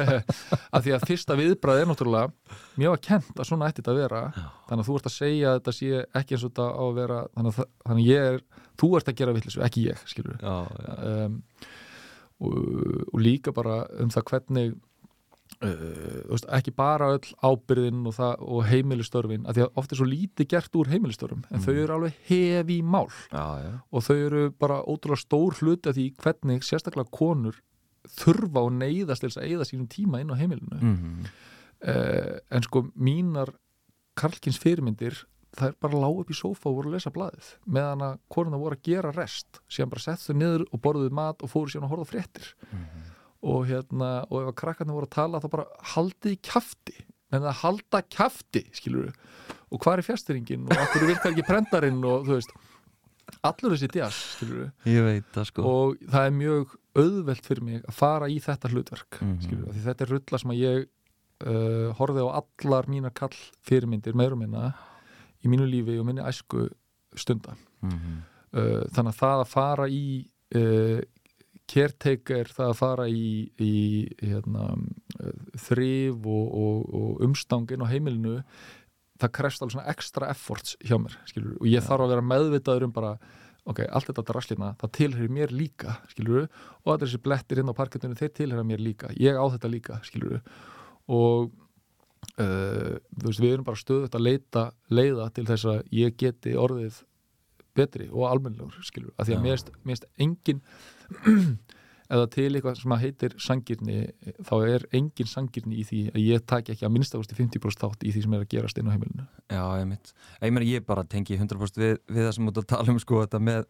[0.76, 4.01] Af því að fyrsta viðbræð er náttúrulega mér var kent að svona ætti þetta að
[4.01, 4.24] vera.
[4.70, 6.99] Þannig að þú ert að segja að þetta sé ekki eins og þetta á að
[6.99, 8.41] vera þannig að, þannig að ég er
[8.80, 10.08] þú ert að gera vittlisu, ekki ég,
[10.41, 10.56] já,
[10.88, 10.93] já.
[11.12, 11.38] um,
[12.43, 12.58] og,
[13.14, 14.74] og líka bara um það hvernig
[16.32, 20.49] veist, ekki bara öll ábyrðin og, og heimilistörfin að því að oft er svo lítið
[20.55, 21.66] gert úr heimilistörfum en Mm.
[21.66, 23.07] þau eru alveg hefi mál.
[23.32, 23.72] Já, já.
[23.91, 27.61] og þau eru bara ótrúlega stór hluti af því hvernig sérstaklega konur
[28.03, 30.80] þurfa og neyðast að eyða sínum tíma inn á heimilinu.
[30.82, 31.26] Mm
[31.84, 33.53] uh, en sko mínar
[34.20, 38.05] Karlkins fyrirmyndir það er bara lág upp í sófa og voru að lesa blaðið meðan
[38.07, 41.51] að konuna voru að gera rest síðan bara sett þau niður og borðuðu mat og
[41.51, 42.47] fóru síðan að horfa fréttir
[43.44, 46.96] og hérna, og ef að krakkarnir voru að tala þá bara haldið í kjafti.
[47.34, 49.10] En það halda kjafti, skilur
[49.74, 52.52] og hvað er fjastringin og okkur virkar ekki prentarinn og þú veist
[53.48, 54.68] allur þessi djas, skilur
[55.08, 55.64] veit það sko.
[55.66, 59.64] Og það er mjög auðvelt fyrir mig að fara í þetta hlutverk mm Mhm.
[59.74, 60.86] því þetta er rulla sem að ég
[61.44, 63.34] uh, horfið á allar mínar kall
[63.66, 64.74] fyrirmyndir meirum minna
[65.44, 66.70] í mínu lífi og minni æsku
[67.16, 67.56] stunda.
[67.82, 68.22] Mhm.
[68.54, 71.02] uh, þannig að það að fara í uh,
[71.74, 73.74] caretaker, það að fara í, í
[74.21, 74.69] hérna,
[75.65, 78.41] þrif og, og, og umstangin á heimilinu
[79.21, 82.88] það krefst alveg svona ekstra efforts hjá mér skilur, og ég þarf að vera meðvitaður
[82.88, 83.15] um bara
[83.69, 86.49] ok, allt þetta draslina, það tilherir mér líka skilur,
[86.84, 89.99] og allir þessi blettir inn á parkettinu, þeir tilherir mér líka, ég á þetta líka
[90.03, 90.41] skilur,
[91.07, 91.53] og
[92.41, 96.57] uh, þú veist, við erum bara stöðut að leita leiða til þess að ég geti
[96.59, 96.99] orðið
[97.78, 100.61] betri og almennilegur skilur, af því að mér finnst engin
[102.13, 103.97] eða til eitthvað sem að heitir sangirni
[104.45, 108.13] þá er engin sangirni í því að ég taki ekki að minnstakosti 50% þátt í
[108.13, 109.28] því sem er að gerast inn á heimilinu.
[109.47, 110.13] Já, ég mitt
[110.43, 113.24] Ég meina, ég bara tengi 100% við, við það sem ert að tala um sko,
[113.24, 113.63] þetta með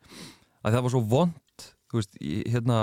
[0.64, 2.80] að það var svo vond þú veist, ég, hérna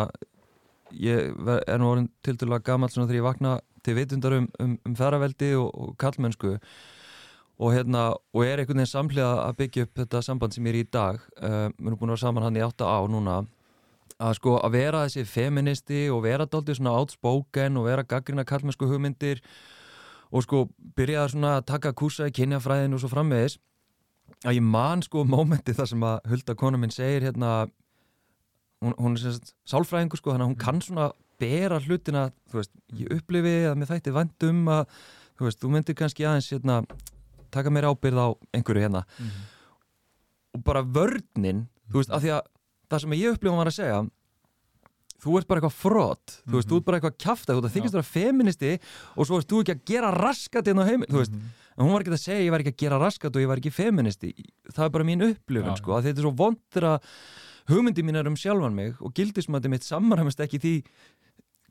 [0.96, 1.34] ég
[1.66, 5.52] er nú orðin tildulega gamall svona þegar ég vakna til vitundar um, um, um ferraveldi
[5.58, 6.56] og, og kallmennsku
[7.61, 8.02] og hérna,
[8.32, 11.18] og er einhvern veginn samhliða að byggja upp þetta samband sem ég er í dag
[11.20, 13.40] uh, við erum búin að vera saman hann í átta á núna
[14.20, 18.88] að sko að vera þessi feministi og vera dálítið svona outspoken og vera gaggrina kallmennsku
[18.88, 19.42] hugmyndir
[20.30, 20.62] og sko
[20.96, 23.58] byrjaði svona að taka kúsa í kynjafræðinu og svo framvegis
[24.44, 27.54] að ég man sko mómenti þar sem að Hulda kona minn segir hérna
[28.80, 32.72] hún, hún er sérst sálfræðingur sko þannig að hún kann svona bera hlutina þú veist,
[32.96, 34.84] ég upplifi að mér þætti vandum að
[35.38, 36.82] þú veist, þú myndir kannski aðeins hérna
[37.51, 39.05] taka mér ábyrð á einhverju hérna.
[40.55, 42.48] Og bara vörninn þú veist, af því að
[42.90, 44.01] það sem ég upplifa var að segja
[45.20, 47.96] þú ert bara eitthvað frott þú veist, þú ert bara eitthvað kjafta, þú að þykist
[47.96, 48.72] vera feministi
[49.16, 51.36] og svo ert þú ekki að gera raskat inn á heimil, þú veist,
[51.76, 53.61] en hún var ekki að segja ég var ekki að gera raskat og ég var
[53.61, 54.32] ekki feministi.
[54.70, 57.11] Það er bara mín upplifun, sko, að þetta er svo vondur að
[57.70, 60.74] hugmyndi mín er um sjálfan mig og gildismætti mitt samræmast ekki því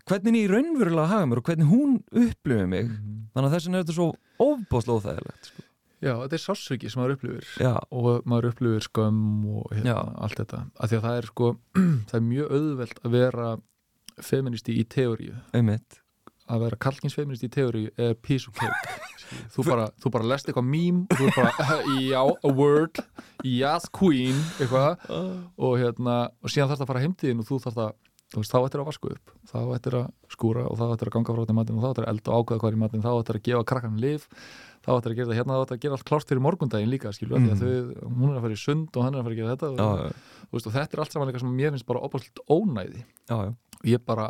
[0.10, 2.94] hvernig ég raunverulega hafa mér og hvernig hún upplifir mig.
[3.34, 4.08] Þannig að þess vegna er þetta svo
[4.40, 5.66] óbáslega óþægilegt sko.
[6.00, 7.48] Já, þetta er sásviki sem maður upplifir.
[7.60, 11.50] Já, og maður upplifir skömm og hérna, allt þetta, af því að það er sko
[12.10, 13.48] það er mjög auðvelt að vera
[14.24, 16.00] feministi í teóriu einmitt.
[16.50, 18.96] Að vera kalkinsfeminist í teóri er piece of cake.
[19.54, 23.02] Þú bara, þú bara lest eitthvað mím og þú er bara, já, a word.
[23.46, 25.04] Yes, queen, eitthvað.
[25.60, 27.92] Og hérna, og síðan þarf það að fara heimtíðin og þú þarf það,
[28.34, 29.36] þú veist, þá ættir að vasku upp.
[29.52, 32.08] Þá ættir að skúra og þá ættir að ganga frá þetta matinn og þá ættir
[32.08, 33.06] að elda og ákveða hvað er í matinn.
[33.06, 34.26] Þá ættir að gefa krakkan lif
[34.90, 37.12] þá ættir að gera það hérna, þá ættir að gera allt klárt fyrir morgundaginn líka,
[37.16, 37.46] skilju, mm.
[37.46, 39.42] því að þau, hún er að fara í sund og hann er að fara að
[39.44, 41.88] gera þetta já, og, þú veist, og þetta er allt saman eitthvað sem mér finnst
[41.92, 43.52] bara opaslut ónæði já, já.
[43.80, 44.28] og ég bara,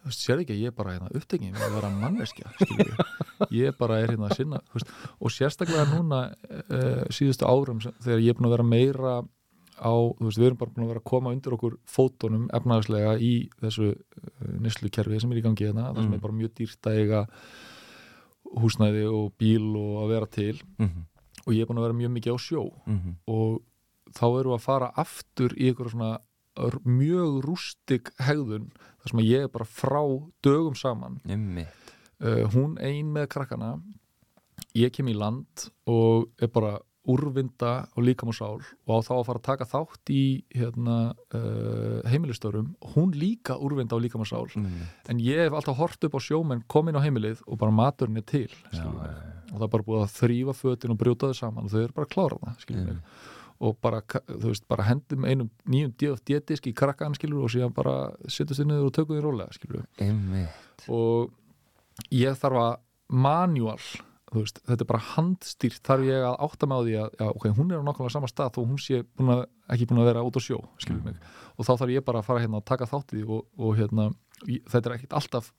[0.00, 2.98] þú veist, sér ekki að ég er bara hérna upptekið með að vera manneskja skilur
[3.60, 8.30] ég bara er hérna að sinna veist, og sérstaklega núna uh, síðustu árum þegar ég
[8.32, 9.16] er búin að vera meira
[9.76, 13.10] á, þú veist, við erum bara búin að vera að koma undir okkur fótonum efnaðislega
[13.20, 16.16] í þessu uh, nýslukerfi sem er í gangi hérna, það sem Mm.
[16.16, 17.20] er bara mjög dýrt að eiga
[18.54, 21.04] húsnæði og bíl og að vera til mm -hmm.
[21.46, 23.16] og ég er búin að vera mjög mikið á sjó Mhm.
[23.26, 23.62] og
[24.12, 26.18] þá við að fara aftur í einhverja svona
[26.84, 28.70] mjög rústig hegðun
[29.02, 30.02] þar sem að ég er bara frá
[30.42, 31.20] dögum saman
[32.20, 33.80] uh, hún ein með krakkana
[34.74, 39.12] ég kem í land og er bara úrvinda og líkam og sál og á þá
[39.16, 40.96] að fara að taka þátt í hérna,
[41.36, 45.08] uh, heimilistörum hún líka úrvinda og líkam og sál Einmitt.
[45.08, 48.26] en ég hef alltaf hort upp á sjómenn komin á heimilið og bara maturinn er
[48.26, 51.74] til Já, og það er bara búið að þrýfa fötin og brjóta þau saman og
[51.74, 52.96] þau eru bara að klára það skilur mig.
[52.96, 53.32] Einmitt.
[53.56, 58.60] og bara, veist, bara hendum einum nýjum DFD-disk í krakkan skilur og síðan bara setjast
[58.60, 59.54] þið niður og tökum því rólega
[60.92, 61.30] og
[62.12, 62.74] ég þarf að
[63.08, 65.82] manual, þú veist, þetta er bara handstýrt.
[65.86, 68.30] Þarf ég að átta mig á því að já, ok, hún er á nákvæmlega sama
[68.30, 70.58] stað þó hún sé búin að, ekki búin að vera út á sjó
[71.04, 71.20] mig,
[71.56, 73.76] og þá þarf ég bara að fara hérna og taka þátt í því og, og
[73.78, 74.08] hérna
[74.50, 75.52] ég, þetta er alltaf,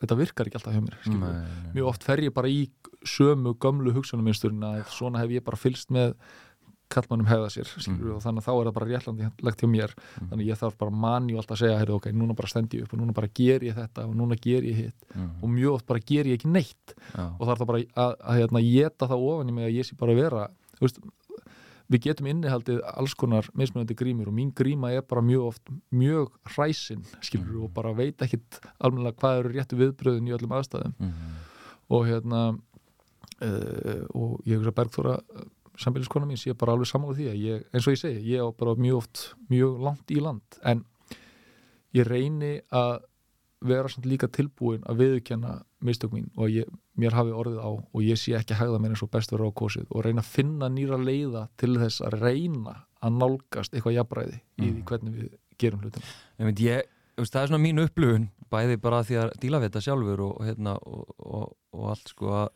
[0.00, 1.70] þetta virkar ekki alltaf hjá mér Nei, nei.
[1.76, 2.66] mjög oft fer ég bara í
[3.06, 6.16] sömu gömlu hugsunuminsturinn að svona hef ég bara fylst með
[6.88, 8.16] kallmannum hefða sér skilur, Mhm.
[8.16, 10.28] og þannig að þá er það bara réttlandilegt hjá mér Mhm.
[10.30, 12.68] þannig að ég þarf bara manni og alltaf að segja heyrðu, ok, núna bara stend
[12.70, 15.30] ég upp og núna bara ger ég þetta og núna ger ég hitt Mhm.
[15.42, 17.36] og mjög oft bara ger ég ekki neitt Já.
[17.40, 19.96] og er það bara að, að hérna, geta það ofan í mig að ég sé
[19.96, 20.48] bara að vera
[20.80, 20.98] veist,
[21.88, 25.62] við getum innihaldið alls konar mismunandi grímur og mín gríma er bara mjög oft
[25.92, 27.62] mjög hræsin skilur Mhm.
[27.64, 31.12] og bara veit ekkit almennilega hvað eru réttu viðbröðin í öllum aðstæðum Mhm.
[31.90, 32.58] og hérna
[33.42, 35.20] uh, og ég hugsa Bergþóra
[35.82, 38.48] sambiliskona mín sé bara alveg samála því að ég, eins og ég segi, ég á
[38.56, 40.84] bara mjög oft mjög langt í land en
[41.96, 42.98] ég reyni að
[43.66, 45.54] vera samt líka tilbúin að viðurkenna
[45.86, 46.68] mistök mín og ég,
[47.00, 49.48] mér hafi orðið á og ég sé ekki að hægða mér eins og best verið
[49.48, 53.96] á kosið og reyna að finna nýra leiða til þess að reyna að nálgast eitthvað
[53.96, 54.84] jafnræði í því Mhm.
[54.90, 56.02] hvernig við gerum hlutum
[56.38, 56.82] Ég veit, ég,
[57.16, 60.76] það er svona mín upplöfun bæði bara því að díla við þetta sjálfur og, hérna,
[60.86, 62.48] og, og, og allt sko að,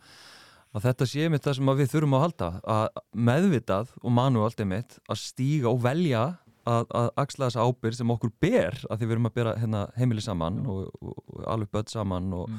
[0.70, 4.98] að þetta sé mitt það sem við þurfum að halda að meðvitað og manualt einmitt
[5.10, 6.22] að stíga og velja
[6.68, 9.82] að, að axla þessa ábyrð sem okkur ber að því við erum að bera hérna,
[9.96, 12.54] heimili saman og, og, og alveg börn saman og,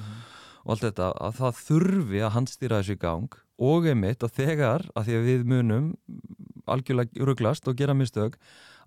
[0.65, 3.39] og allt þetta að það þurfi að handstýra þessu í gang
[3.71, 5.89] og einmitt að þegar að því að við munum
[6.71, 8.37] algjörlega rugglast og gera mistök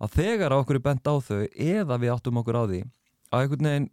[0.02, 2.80] að þegar okkur er bent á þau eða við áttum okkur á því
[3.30, 3.92] að einhvern veginn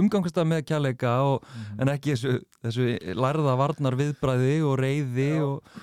[0.00, 1.50] umgangast það með kjærleika og,
[1.80, 2.86] en ekki þessu, þessu
[3.18, 5.76] lærða varnar viðbræði og reyði og,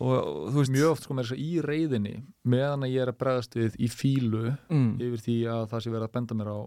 [0.00, 0.14] og,
[0.56, 2.14] veist mjög oft sko með þess að í reyðinni
[2.54, 5.94] meðan að ég er að bregðast við í fílu mm, yfir því að það sé
[5.94, 6.58] verið að benda mér á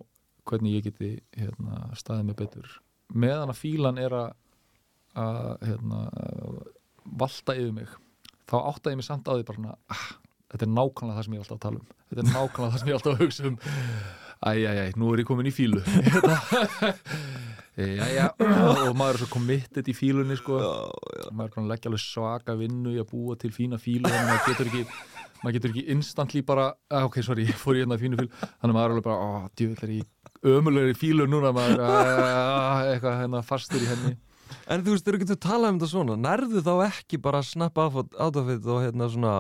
[0.50, 2.72] hvernig ég geti hérna, staðið mig betur.
[3.14, 4.34] Meðan að fílan er að,
[5.24, 6.02] að hérna,
[7.24, 7.94] valta yfir mig
[8.50, 10.10] þá áttaði ég mig samt á því bara svona, ah,
[10.52, 11.96] þetta er nákvæmlega það sem ég er alltaf að tala um.
[12.10, 13.58] Þetta er nákvæmlega það sem ég er alltaf að hugsa um
[14.50, 15.82] æjæjæj, nú er ég komin í fílu.
[17.74, 20.60] Jæja, og maður er svo committed í fílunni sko.
[21.34, 24.52] Maður er leggja alveg svaka vinnu í að búa til fína fílu þannig að maður
[24.52, 24.84] getur ekki
[25.44, 28.30] maður getur ekki instantly bara ah, ok, sorry, ég fór í hérna fínu fílu.
[28.44, 31.82] Þannig að maður er alveg bara, ó, djúvill er ég ömulegri fílu núna maður.
[31.88, 34.14] Ah, eitthvað hérna fastur í henni.
[34.70, 36.20] En þú veist, þegar getur talað um þetta svona?
[36.20, 39.34] Nærðu þá ekki bara að snappa af át af þetta og hérna svona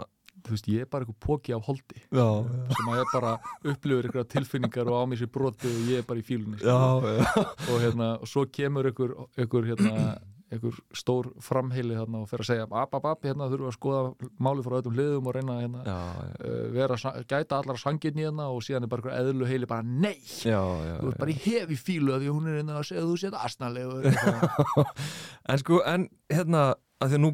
[0.43, 2.03] þú veist, ég er bara eitthvað póki af holdi.
[2.09, 2.27] Já,
[2.73, 3.33] sem að ég bara
[3.71, 6.69] upplifur eitthvað tilfinningar og á mér sér broti og ég er bara í fílunni sko.
[6.69, 10.13] já, og hérna, og svo kemur einhver, einhver hérna
[10.53, 13.77] einhver stór framheili þarna og fer að segja ap, ap, ap, hérna þurfum við að
[13.77, 16.97] skoða máli frá öllum hliðum og reyna hérna uh, vera,
[17.29, 20.97] gæta allar sangirni hérna og síðan er bara einhver eðlu heili bara nei, já, já,
[20.99, 23.39] þú ert bara í hefi fílu af því hún er hérna að segja þú sétt
[23.39, 24.09] asnalegur.
[25.51, 26.59] En sko, en hérna
[27.03, 27.31] að því að nú,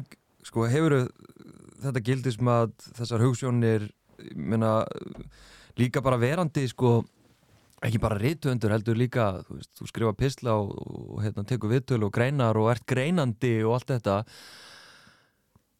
[0.48, 0.96] sko, hefur
[1.80, 3.88] þetta gildismat, þessar hugssjónir
[4.20, 4.84] ég meina,
[5.80, 7.00] líka bara verandi, sko
[7.80, 12.10] ekki bara rithöndur heldur líka þú, veist, þú skrifa pisla og, og hérna, tekur viðtölu
[12.10, 14.16] og greinar og ert greinandi og allt þetta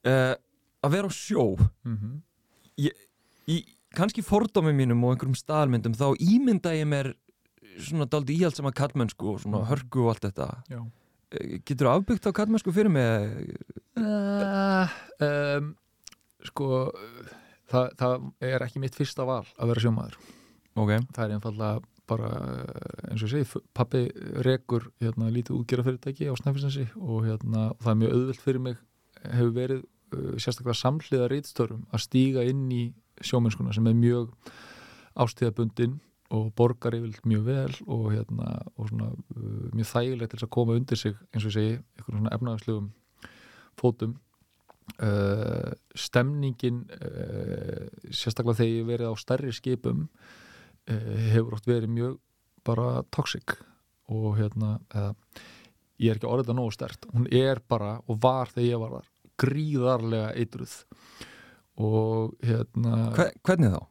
[0.08, 0.34] uh,
[0.80, 1.44] að vera á sjó
[1.84, 2.94] mm -hmm.
[3.48, 3.58] í
[3.92, 7.14] kannski fordómi mínum og einhverjum staðalmyndum þá ímynda ég mér
[7.78, 9.68] svona daldi íhaldsama kallmennsku og svona Mhm.
[9.68, 10.86] hörku og allt þetta Já
[11.30, 13.54] Eh, Getur þú afbyggt á kallmennsku fyrir mig?
[13.94, 14.88] Uh,
[15.22, 15.76] um,
[16.48, 16.90] sko
[17.70, 18.14] það, það
[18.50, 20.18] er ekki mitt fyrsta val að vera sjómaður.
[20.78, 21.80] Ok, það er einfallega
[22.10, 22.30] bara
[23.10, 24.04] eins og ég segi, pappi
[24.46, 28.78] rekur hérna, lítið útgera fyrirtæki á Snæfisnesi og hérna, það er mjög auðvelt fyrir mig
[29.20, 32.84] hefur verið uh, sérstaklega samhliða reitstörfum að stíga inn í
[33.26, 34.30] sjómennskuna sem er mjög
[35.20, 35.98] ástíðabundin
[36.34, 40.78] og borgar yfirleitt mjög vel og, hérna, og svona, uh, mjög þægilegt til að koma
[40.78, 42.90] undir sig eins og ég segi, einhvern svona efnaðarslegum
[43.80, 44.18] fótum
[44.98, 52.18] uh, stemningin uh, sérstaklega þegar ég verið á stærri skipum uh, hefur oft verið mjög
[52.66, 53.56] bara toxic
[54.10, 55.14] og hérna eða,
[56.00, 58.96] ég er ekki orðið það nógu stert hún er bara og var þegar ég var
[58.98, 59.08] þar
[59.40, 60.76] gríðarlega eitruð
[61.80, 63.82] og hérna Hve, hvernig þá?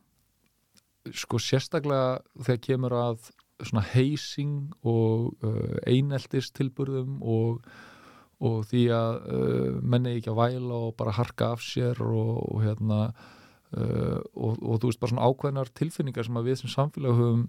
[1.16, 3.30] sko sérstaklega þegar kemur að
[3.66, 7.64] svona heysing og uh, eineltis tilburðum og,
[8.40, 12.62] og því að uh, menni ekki að væla og bara harka af sér og, og
[12.64, 17.20] hérna uh, og, og þú veist bara svona ákveðnar tilfinningar sem að við sem samfélag
[17.20, 17.44] höfum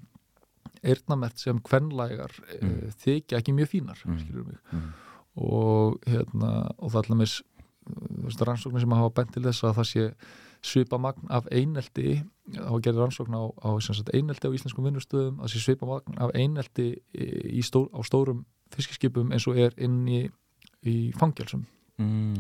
[0.83, 2.67] eirnamert sem kvenlægar mm.
[2.67, 2.99] Mm.
[3.05, 4.53] þykja ekki mjög fínar Mm.
[4.73, 4.91] Mm.
[5.41, 7.33] og hérna og það er alveg
[8.25, 10.07] veist, rannsóknir sem hafa bent til þess að það sé
[10.63, 12.21] svipa magn af einelti
[12.53, 16.35] þá gerir rannsókn á, á sagt, einelti á íslenskum vinnustöðum það sé svipa magn af
[16.35, 20.21] einelti í stó, á stórum fiskiskipum eins og er inn í,
[20.87, 21.67] í fangjálsum
[22.01, 22.35] Mm.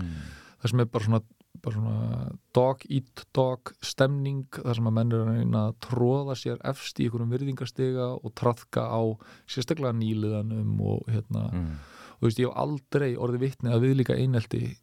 [0.62, 1.18] það sem er bara svona,
[1.61, 6.97] bara svona dog eat dog stemning þar sem að menn er að tróða sér efst
[6.97, 9.03] í einhverjum virðingarstiga og trafka á
[9.47, 11.74] sérstaklega nýliðanum og hérna Mm.
[11.76, 14.76] og þú veist, ég hef aldrei orðið vitni að við líka einelti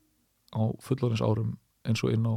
[0.53, 2.35] á fullorins árum eins og inn á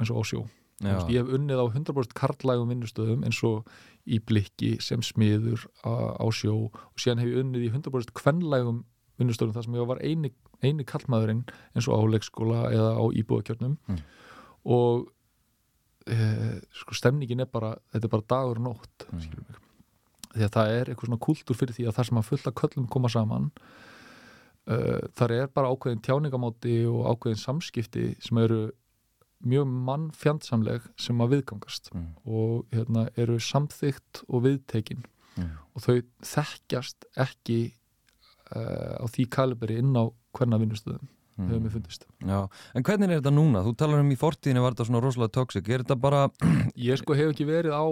[0.00, 0.42] eins og á sjó
[0.82, 3.66] veist, ég hef unnið á 100% karlægum vinnustöðum eins og
[4.06, 8.84] í blikki sem smiður á, á sjó og síðan hef ég unnið í 100% kvenlægum
[9.18, 10.30] vinnustöðum þar sem ég var eini,
[10.62, 11.44] eini kallmaðurinn
[11.74, 14.00] eins og á leikskóla eða á íbúðakjörnum Mm.
[14.66, 15.08] og
[16.06, 16.16] e,
[16.72, 19.20] sko stemningin er bara þetta er bara dagur og nótt Mm.
[20.36, 22.88] því að það er eitthvað svona kúltúr fyrir því að það sem að fulla köllum
[22.90, 23.50] koma saman
[24.68, 28.70] uh, þar er bara ákveðin tjáningamáti og ákveðin samskipti sem eru
[29.46, 32.06] mjög mannfjandsamleg sem að viðgangast Mm.
[32.26, 35.04] og hérna, eru samþygt og viðtekin
[35.36, 35.50] Mm.
[35.74, 37.72] og þau þekkjast ekki
[38.52, 40.04] á því kaliberi inn á
[40.36, 41.50] hvernig vinnustöðum Mm.
[41.50, 42.04] hefur mér fundist.
[42.24, 43.60] Já, en hvernig er þetta núna?
[43.60, 46.20] Þú talar um í fortíðinu var þetta svona rosalega toxic, er þetta bara
[46.80, 47.84] ég sko hef ekki verið á,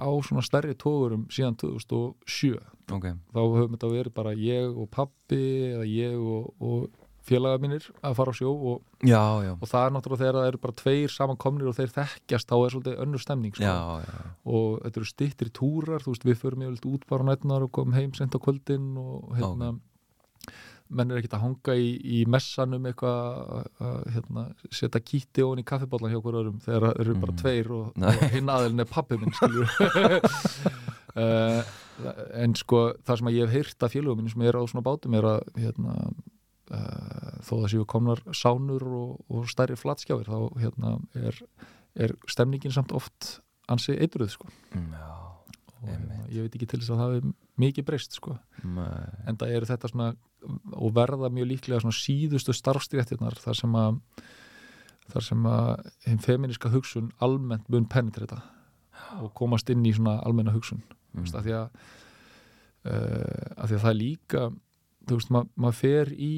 [0.00, 2.56] á svona stærri tógurum síðan 2007
[2.96, 5.42] ok, þá höfum þetta verið bara ég og pappi
[5.74, 6.86] eða ég og, og
[7.26, 9.52] félaga mínir að fara á sjó og, já, já.
[9.60, 12.72] og það er náttúrulega þegar það eru bara tveir samankomnir og þeir þekkjast þá er
[12.76, 13.66] svolítið önnur stemning sko.
[13.66, 17.74] Já, og þetta eru styttri túrar þú veist við förum yfirleitt út bara nættunar og
[17.76, 19.74] komum heim sent á kvöldin og hérna
[20.90, 25.62] menn er ekkert að hanga í, í messanum eitthvað að- að hérna, setja kýtti ofan
[25.62, 27.40] í kaffibóllan hjá hver öðrum þegar það eru bara Mm.
[27.42, 29.68] tveir og, og hinn aðilin er pappi minn skilur
[31.16, 31.62] uh,
[32.42, 34.84] en sko það sem að ég hef heyrt af félögum minn sem er á svona
[34.86, 35.94] bátum er að hérna,
[36.70, 41.40] uh, þó það séu komnar sánur og, og stærri flatskjáir þá hérna, er,
[41.96, 44.46] er stemningin samt oft ansi eitruð sko.
[44.76, 45.14] Já
[45.82, 48.36] og hérna, ég veit ekki til þess að það hefur mikið breyst sko.
[48.64, 50.08] En það eru þetta svona
[50.76, 54.00] og verða mjög líklega svona síðustu starfstréttirnar þar sem að
[55.12, 58.40] þar sem að hinn feminiska hugsun almennt mun penetrita
[59.20, 60.82] og komast inn í svona almenna hugsun.
[61.12, 61.22] Mm.
[61.22, 61.66] veist, af, því að,
[62.90, 64.46] uh, af því að það er líka
[65.06, 66.32] þú veist, ma maður fer í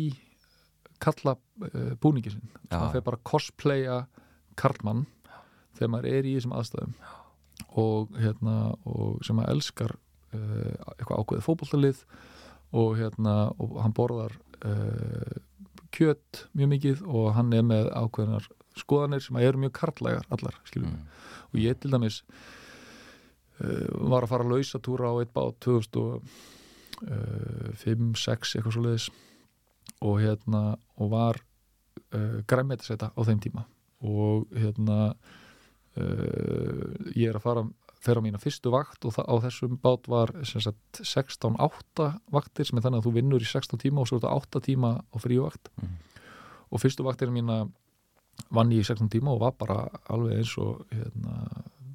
[1.02, 2.50] kalla uh, búningi sinn.
[2.68, 2.76] Já.
[2.76, 3.98] maður fer bara að cosplaya
[4.58, 5.06] karlmann
[5.78, 6.94] þegar maður er í þessum aðstæðum
[7.78, 8.54] og, hérna,
[8.88, 11.98] og sem maður elskar uh, eitthvað ákveðið fótboltalið
[12.76, 14.32] og, hérna, og hann borðar
[14.66, 15.34] uh,
[15.94, 18.44] kjött mjög mikið og hann er með ákveðinar
[18.78, 21.02] skoðanir sem eru mjög karlægar allar, skiljum Mm.
[21.48, 22.16] og ég til dæmis
[23.60, 29.08] uh, var að fara að lausa túra á eitt bát 2005-6 eitthvað svo leiðis
[30.04, 30.62] og hérna
[30.98, 31.36] og var
[32.48, 33.62] græmmetisæta á þeim tíma
[34.06, 34.98] og hérna
[35.98, 37.66] uh, ég er að fara
[38.04, 42.84] þeirra mína fyrstu vakt og á þessum bát var sem sagt 16-8 vaktir sem er
[42.86, 45.72] þannig að þú vinnur í 16 tíma og svo er þetta 8 tíma á fríuvakt
[45.78, 45.96] Mm.
[46.70, 47.66] og fyrstu vaktir mína
[48.54, 51.34] vann ég í 16 tíma og var bara alveg eins og hérna,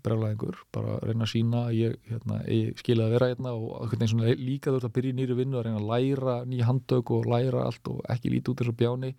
[0.04, 3.94] brjálæðingur, bara að reyna að sína að ég, hérna, ég skilja að vera hérna og
[4.38, 7.64] líka þurft að byrja í nýri vinnu að reyna að læra nýja handtök og læra
[7.64, 9.14] allt og ekki líti út eins og bjáni.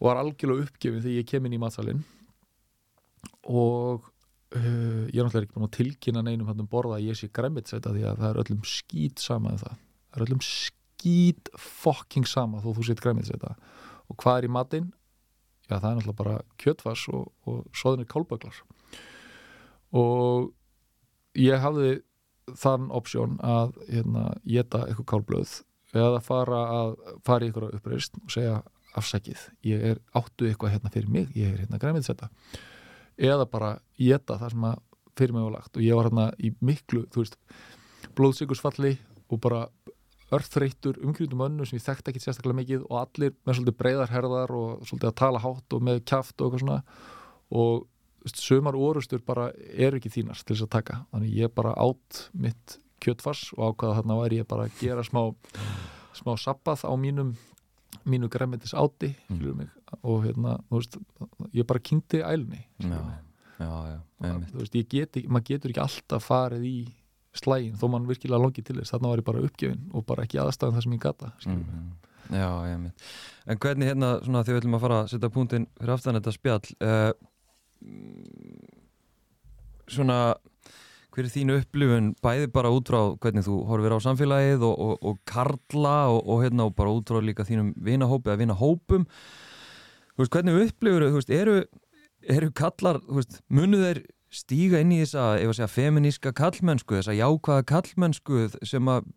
[0.00, 2.02] Og var algjörlega uppgefin þegar ég kem inn í matsalinn
[3.50, 4.06] og
[4.56, 7.30] uh, ég er náttúrulega ekki búin að tilkynna neinum hann um borða að ég sé
[7.34, 9.76] græmitsæta því að það er öllum skít sama um það.
[10.10, 13.54] Það er öllum skít fucking sama þó þú sétt græmitsæta
[14.10, 14.90] og hvað er í matinn?
[15.70, 18.62] Já, það er náttúrulega bara kjötfars og, og soðinir kálböglar
[19.94, 20.50] og
[21.38, 22.00] ég hafði
[22.58, 25.54] þann opsjón að hérna, geta eitthvað kálblöð
[25.94, 26.96] eða fara að
[27.26, 28.58] fara í eitthvað uppreist og segja
[28.98, 32.30] afsækið, ég er áttu eitthvað hérna fyrir mig, ég er hérna græmiðsetta
[33.20, 34.80] eða bara geta það sem að
[35.18, 35.76] fyrir mig var lagt.
[35.76, 37.36] Og ég var hérna í miklu, þú veist
[38.16, 38.96] blóðsikursfalli
[39.30, 39.64] og bara
[40.34, 44.52] örþreyttur umkringdum önnu sem ég þekkti ekki sérstaklega mikið og allir með svolítið breyðar herðar
[44.54, 46.78] og svolítið að tala hátt og með kjaft og eitthvað svona.
[47.50, 51.00] Og sömar orustur bara er ekki þínast til þess að taka.
[51.10, 55.22] Þannig ég bara átt mitt kjötfars og ákvaða þarna væri ég bara að gera smá
[56.16, 57.34] smá sabbað á mínum
[58.06, 59.68] mínu græmitis áti Mm.
[60.02, 60.96] og hérna, þú veist
[61.54, 63.00] ég bara kynnti ælni já,
[63.60, 64.50] já, já, einmitt.
[64.52, 66.76] þú veist, ég get ekki, maður getur ekki alltaf farið í
[67.34, 70.38] slægin þó mann virkilega longi til þess, þarna var ég bara uppgefin og bara ekki
[70.40, 71.52] aðstæðan það sem ég gata mm.
[71.56, 71.90] Mhm.
[72.30, 72.94] Já, einmitt.
[73.46, 76.32] En hvernig hérna, svona því við ætlum að fara að setja punktinn fyrir aftan þetta
[76.32, 77.12] spjall uh,
[79.90, 80.18] svona
[81.10, 84.94] hver er þínu upplifun bæði bara út frá hvernig þú horfir á samfélagið og, og,
[85.10, 89.06] og karla og, og hérna og bara út frá líka þínum vinahópi eða vinahópum
[90.18, 91.60] veist, hvernig upplifur veist, eru,
[92.22, 97.16] eru kallar veist, munu þeir stíga inn í þessa, ef að segja, feminíska kallmennsku, þessa
[97.18, 99.08] jákvæða kallmennsku sem að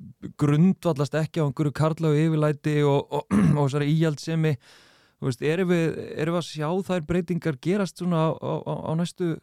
[0.41, 3.13] grundvallast ekki á einhverju karla og yfirlæti og,
[3.53, 8.29] þessari íhaldsemi þú veist, erum við, erum við að sjá þær breytingar gerast svona á,
[8.33, 9.35] á, á næstu,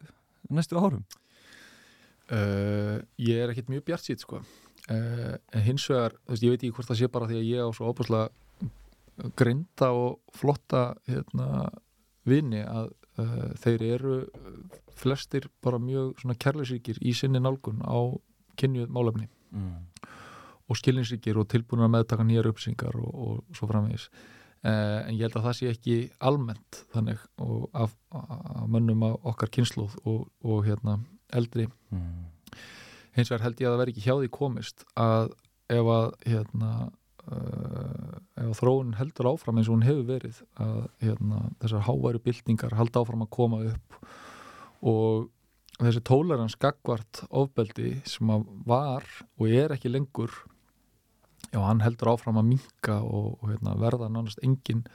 [0.51, 1.05] næstu árum?
[2.31, 4.41] Uh, ég er ekkit mjög bjart sýt sko.
[4.41, 7.67] uh, en hins vegar, veist, ég veit ekki hvort það sé bara því að ég
[7.67, 8.29] á svo óbúslega
[9.37, 11.69] grinda og flotta hérna,
[12.25, 14.15] vini að uh, þeir eru
[14.97, 17.99] flestir bara mjög kærleysíkir í sinni nálgun á
[18.57, 19.83] kynjuð málefni Mm.
[20.71, 24.05] og skilinsríkir og tilbúin að meðtaka nýjar uppsingar og, og svo framvegis
[24.63, 29.51] en ég held að það sé ekki almennt þannig og af, af mönnum af okkar
[29.51, 31.01] kynsluð og, og hérna
[31.37, 32.27] eldri Mm.
[33.17, 35.33] hins vegar held ég að það veri ekki hjá því komist að
[35.71, 36.71] ef að hérna
[37.31, 42.23] uh, ef að þróun heldur áfram eins og hún hefur verið að hérna, þessar háværu
[42.23, 43.99] byltingar halda áfram að koma upp
[44.81, 45.29] og
[45.81, 49.05] þessi tólarans gagvart ofbeldi sem að var
[49.37, 50.31] og er ekki lengur
[51.51, 54.85] já, hann heldur áfram að minka og, og hérna, verða nánast engin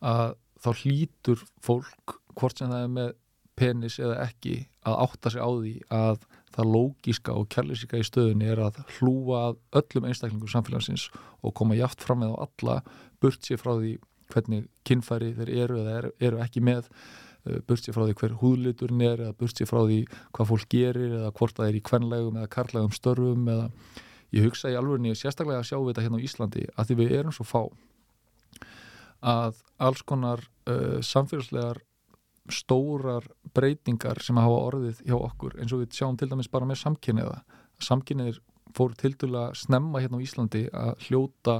[0.00, 3.14] að þá hlýtur fólk hvort sem það er með
[3.60, 4.56] penis eða ekki
[4.88, 9.54] að átta sig á því að það lógíska og kærleysika í stöðunni er að hlúa
[9.76, 11.08] öllum einstaklingum samfélagsins
[11.46, 12.76] og koma játt fram með á alla
[13.22, 13.98] burt sér frá því
[14.30, 18.38] hvernig kinnfæri þeir eru eða eru, eru ekki með uh, burt sér frá því hver
[18.42, 20.00] húðliturinn er eða burt sér frá því
[20.30, 23.68] hvað fólk gerir eða hvort það er í kvenlegum eða karlægum störfum eða
[24.34, 27.14] ég hugsa í alvörunni sérstaklega að sjá við þetta hérna á Íslandi að því við
[27.18, 27.62] erum svo fá
[29.30, 31.82] að alls konar uh, samfélagslegar
[32.54, 36.82] stórar breytingar sem hafa orðið hjá okkur eins og við sjáum til dæmis bara með
[36.84, 37.40] samkynniða
[37.84, 38.40] samkynniðir
[38.76, 41.56] fóru til dæla snemma hérna á Íslandi að hljóta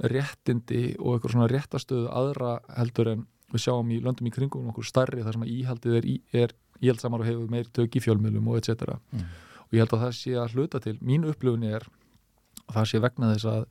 [0.00, 4.86] réttindi og eitthvað svona réttastöðu aðra heldur en við sjáum í löndum í kringum okkur
[4.86, 6.10] starri þar sem að íhaldið er,
[6.44, 8.96] er íhaldsamar og hefur meir tök í fjölmjölum og etc.
[9.12, 9.26] Mm.
[9.66, 11.86] og ég held að það sé að hluta til mín upplifun er
[12.68, 13.64] að það sé vegna þess að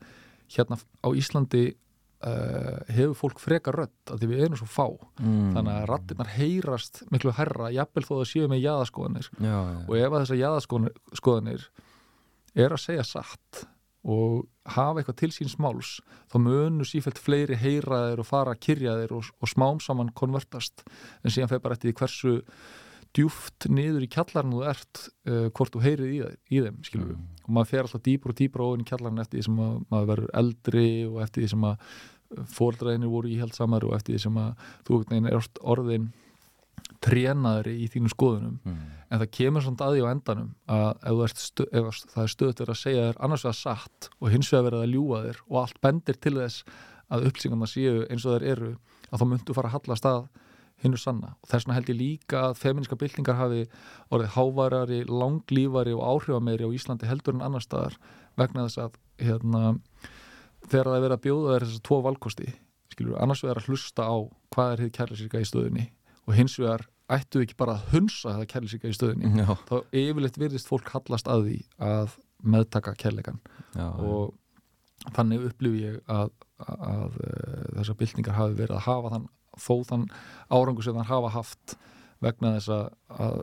[0.56, 1.64] hérna á Íslandi
[2.26, 4.86] uh, hefur fólk frekar rödd að því við erum svo fá
[5.20, 5.52] Mm.
[5.56, 9.80] þannig að rattirnar heyrast miklu herra jafnvel þó að séu með jaðaskoðanir já, já.
[9.88, 11.66] og ef að þessar jaðaskoðanir
[12.56, 13.66] er að segja satt
[14.10, 14.46] og
[14.76, 15.98] hafa eitthvað til síns máls
[16.32, 20.14] þá munu sífælt fleiri heyra þeir og fara að kyrja þeir og, og smám saman
[20.16, 20.86] konvertast
[21.24, 22.34] en síðan feir bara eftir því hversu
[23.20, 26.22] djúft niður í kjallarinn þú ert uh, hvort þú heyrið í,
[26.56, 27.26] í þeim Mm.
[27.46, 30.10] og maður fer alltaf dýpur og dýpur ofin í kjallarinn eftir því sem að, maður
[30.14, 31.92] verður eldri og eftir því sem að
[32.54, 35.00] fóldræðinir voru íhaldsamar og eftir því sem að þú
[35.32, 36.10] er orðin
[37.04, 38.78] trénaðri í þínum skoðunum Mm.
[39.10, 42.60] en það kemur samt að því á endanum að ef, stu, ef það er stöðt
[42.62, 45.58] verið að segja þér annars vegar satt og hins vegar verið að ljúga þér og
[45.64, 46.64] allt bendir til þess
[47.10, 48.72] að upplýsingarna séu eins og þær eru
[49.10, 49.98] að þá myndu fara að halla
[50.80, 51.36] stað hinnu sanna.
[51.44, 53.66] Og þess vegna held ég líka að feministka byltingar hafi
[54.12, 57.98] orðið hávarari, langlífari og áhrifameiri á Íslandi heldur en annar staðar
[58.38, 59.74] vegna þess að hérna,
[60.68, 62.54] þegar það er verið að bjóða þér þessar tvo valkosti
[62.90, 64.18] skilur, annars vegar að hlusta á
[64.54, 65.86] hvað er þið kærleysika í stöðunni
[66.26, 70.40] og hins vegar ættu ekki bara að hunsa það kærleysika í stöðunni já, þá yfirleitt
[70.40, 73.42] virðist fólk hallast að því að meðtaka kærleikan
[73.76, 74.34] já, og
[75.16, 76.32] þannig upplifi ég að,
[76.64, 77.20] að, að
[77.78, 79.28] þessar byltingar hafi verið að hafa þann
[79.62, 80.10] þó þann
[80.50, 81.78] árangur sem þann hafa haft
[82.20, 83.40] vegna þess að,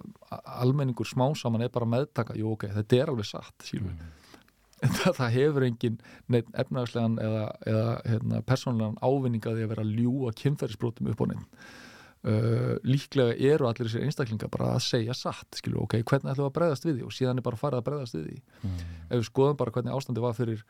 [0.61, 3.71] almenningur smá saman er bara meðtaka jú ok, þetta er alveg satt.
[3.73, 3.97] Mm.
[4.85, 5.99] en það, það hefur engin
[6.29, 11.27] neitt efnagslegan eða, eða hérna, persónlegan ávinning að því að vera ljúa kynferðisbrotum upp á
[11.31, 11.47] neitt
[12.27, 16.51] uh, líklega eru allir þessir einstaklingar bara að segja satt skilur, ok, hvernig ætlum við
[16.51, 18.85] að bregðast við því og síðan er bara að fara að bregðast við því Mm.
[19.09, 20.63] ef við skoðum bara hvernig ástandi var fyrir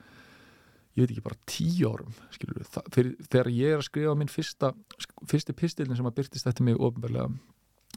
[0.97, 4.73] ég veit ekki bara tíu árum skilur fyrir, þegar ég er að skrifa minn fyrsta,
[5.29, 7.29] fyrsti pistilin sem að byrtist eftir mig ofinbarlega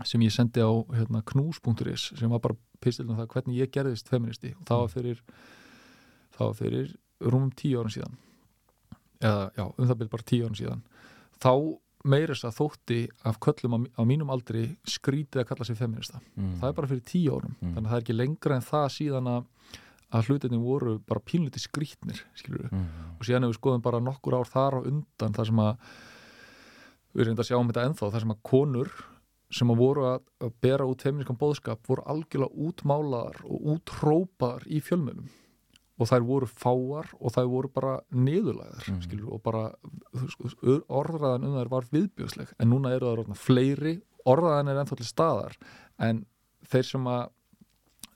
[0.07, 4.11] sem ég sendi á hérna, knús.is sem var bara pistilin um það hvernig ég gerðist
[4.11, 5.21] feministi og það var fyrir
[6.37, 8.15] það var fyrir rúmum tíu árum síðan.
[9.19, 10.83] Eða já, um það byrð bara tíu árum síðan.
[11.39, 11.51] Þá
[12.07, 16.53] meiris að þótti af köllum á mínum aldri skrítið að kalla sig feminista mm.
[16.61, 17.73] það er bara fyrir tíu árum Mm.
[17.73, 19.49] þannig að það er ekki lengra en það síðan að,
[20.09, 22.23] að hlutinni voru bara pínliti skrítnir
[22.71, 22.85] mm.
[23.19, 25.73] og síðan ef við skoðum bara nokkur ár þar á undan þar sem að
[27.13, 28.93] við erum þetta að sjá um þetta ennþá þar sem að konur
[29.59, 34.81] sem að voru að, að bera út feminískan bóðskap voru algjörlega útmálaðar og útrópaðar í
[34.85, 35.29] fjölmjölum
[35.99, 39.01] og þær voru fáar og þær voru bara niðurlæðar Mhm.
[39.03, 39.63] skilur, og bara
[40.87, 43.95] orðræðan um þær var viðbjóðsleg en núna eru það fleiri
[44.25, 45.57] orðræðan er ennþá til staðar
[45.99, 46.25] en
[46.69, 47.29] þeir sem að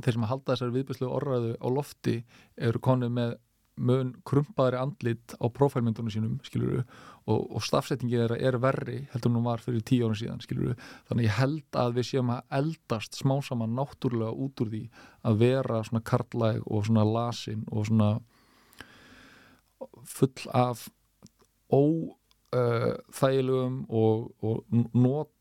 [0.02, 2.16] þeir sem að halda þessari viðbjóðslegu orðræðu á lofti
[2.58, 3.32] eru konið með
[3.74, 6.84] mun krumpaðari andlit á prófælmyndunum sínum skilur
[7.26, 10.76] og, og stafsettingi þeirra er verri heldur en hún var fyrir tíu árum síðan skilur
[11.10, 14.84] þannig ég held að við séum að eldast smá saman náttúrulega út úr því
[15.26, 18.10] að vera svona karlæg og svona lasin og svona
[20.06, 20.78] full af
[21.74, 24.56] óþægilegum og, og
[24.94, 25.34] not,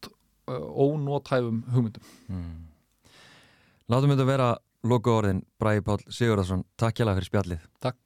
[0.49, 2.72] ónótæfum hugmyndum Mm.
[3.93, 4.45] Látum þetta vera
[4.89, 7.65] loka orðin Bræði Pál Sigurðarsson, takk hjá fyrir spjallið.
[7.85, 7.99] Takk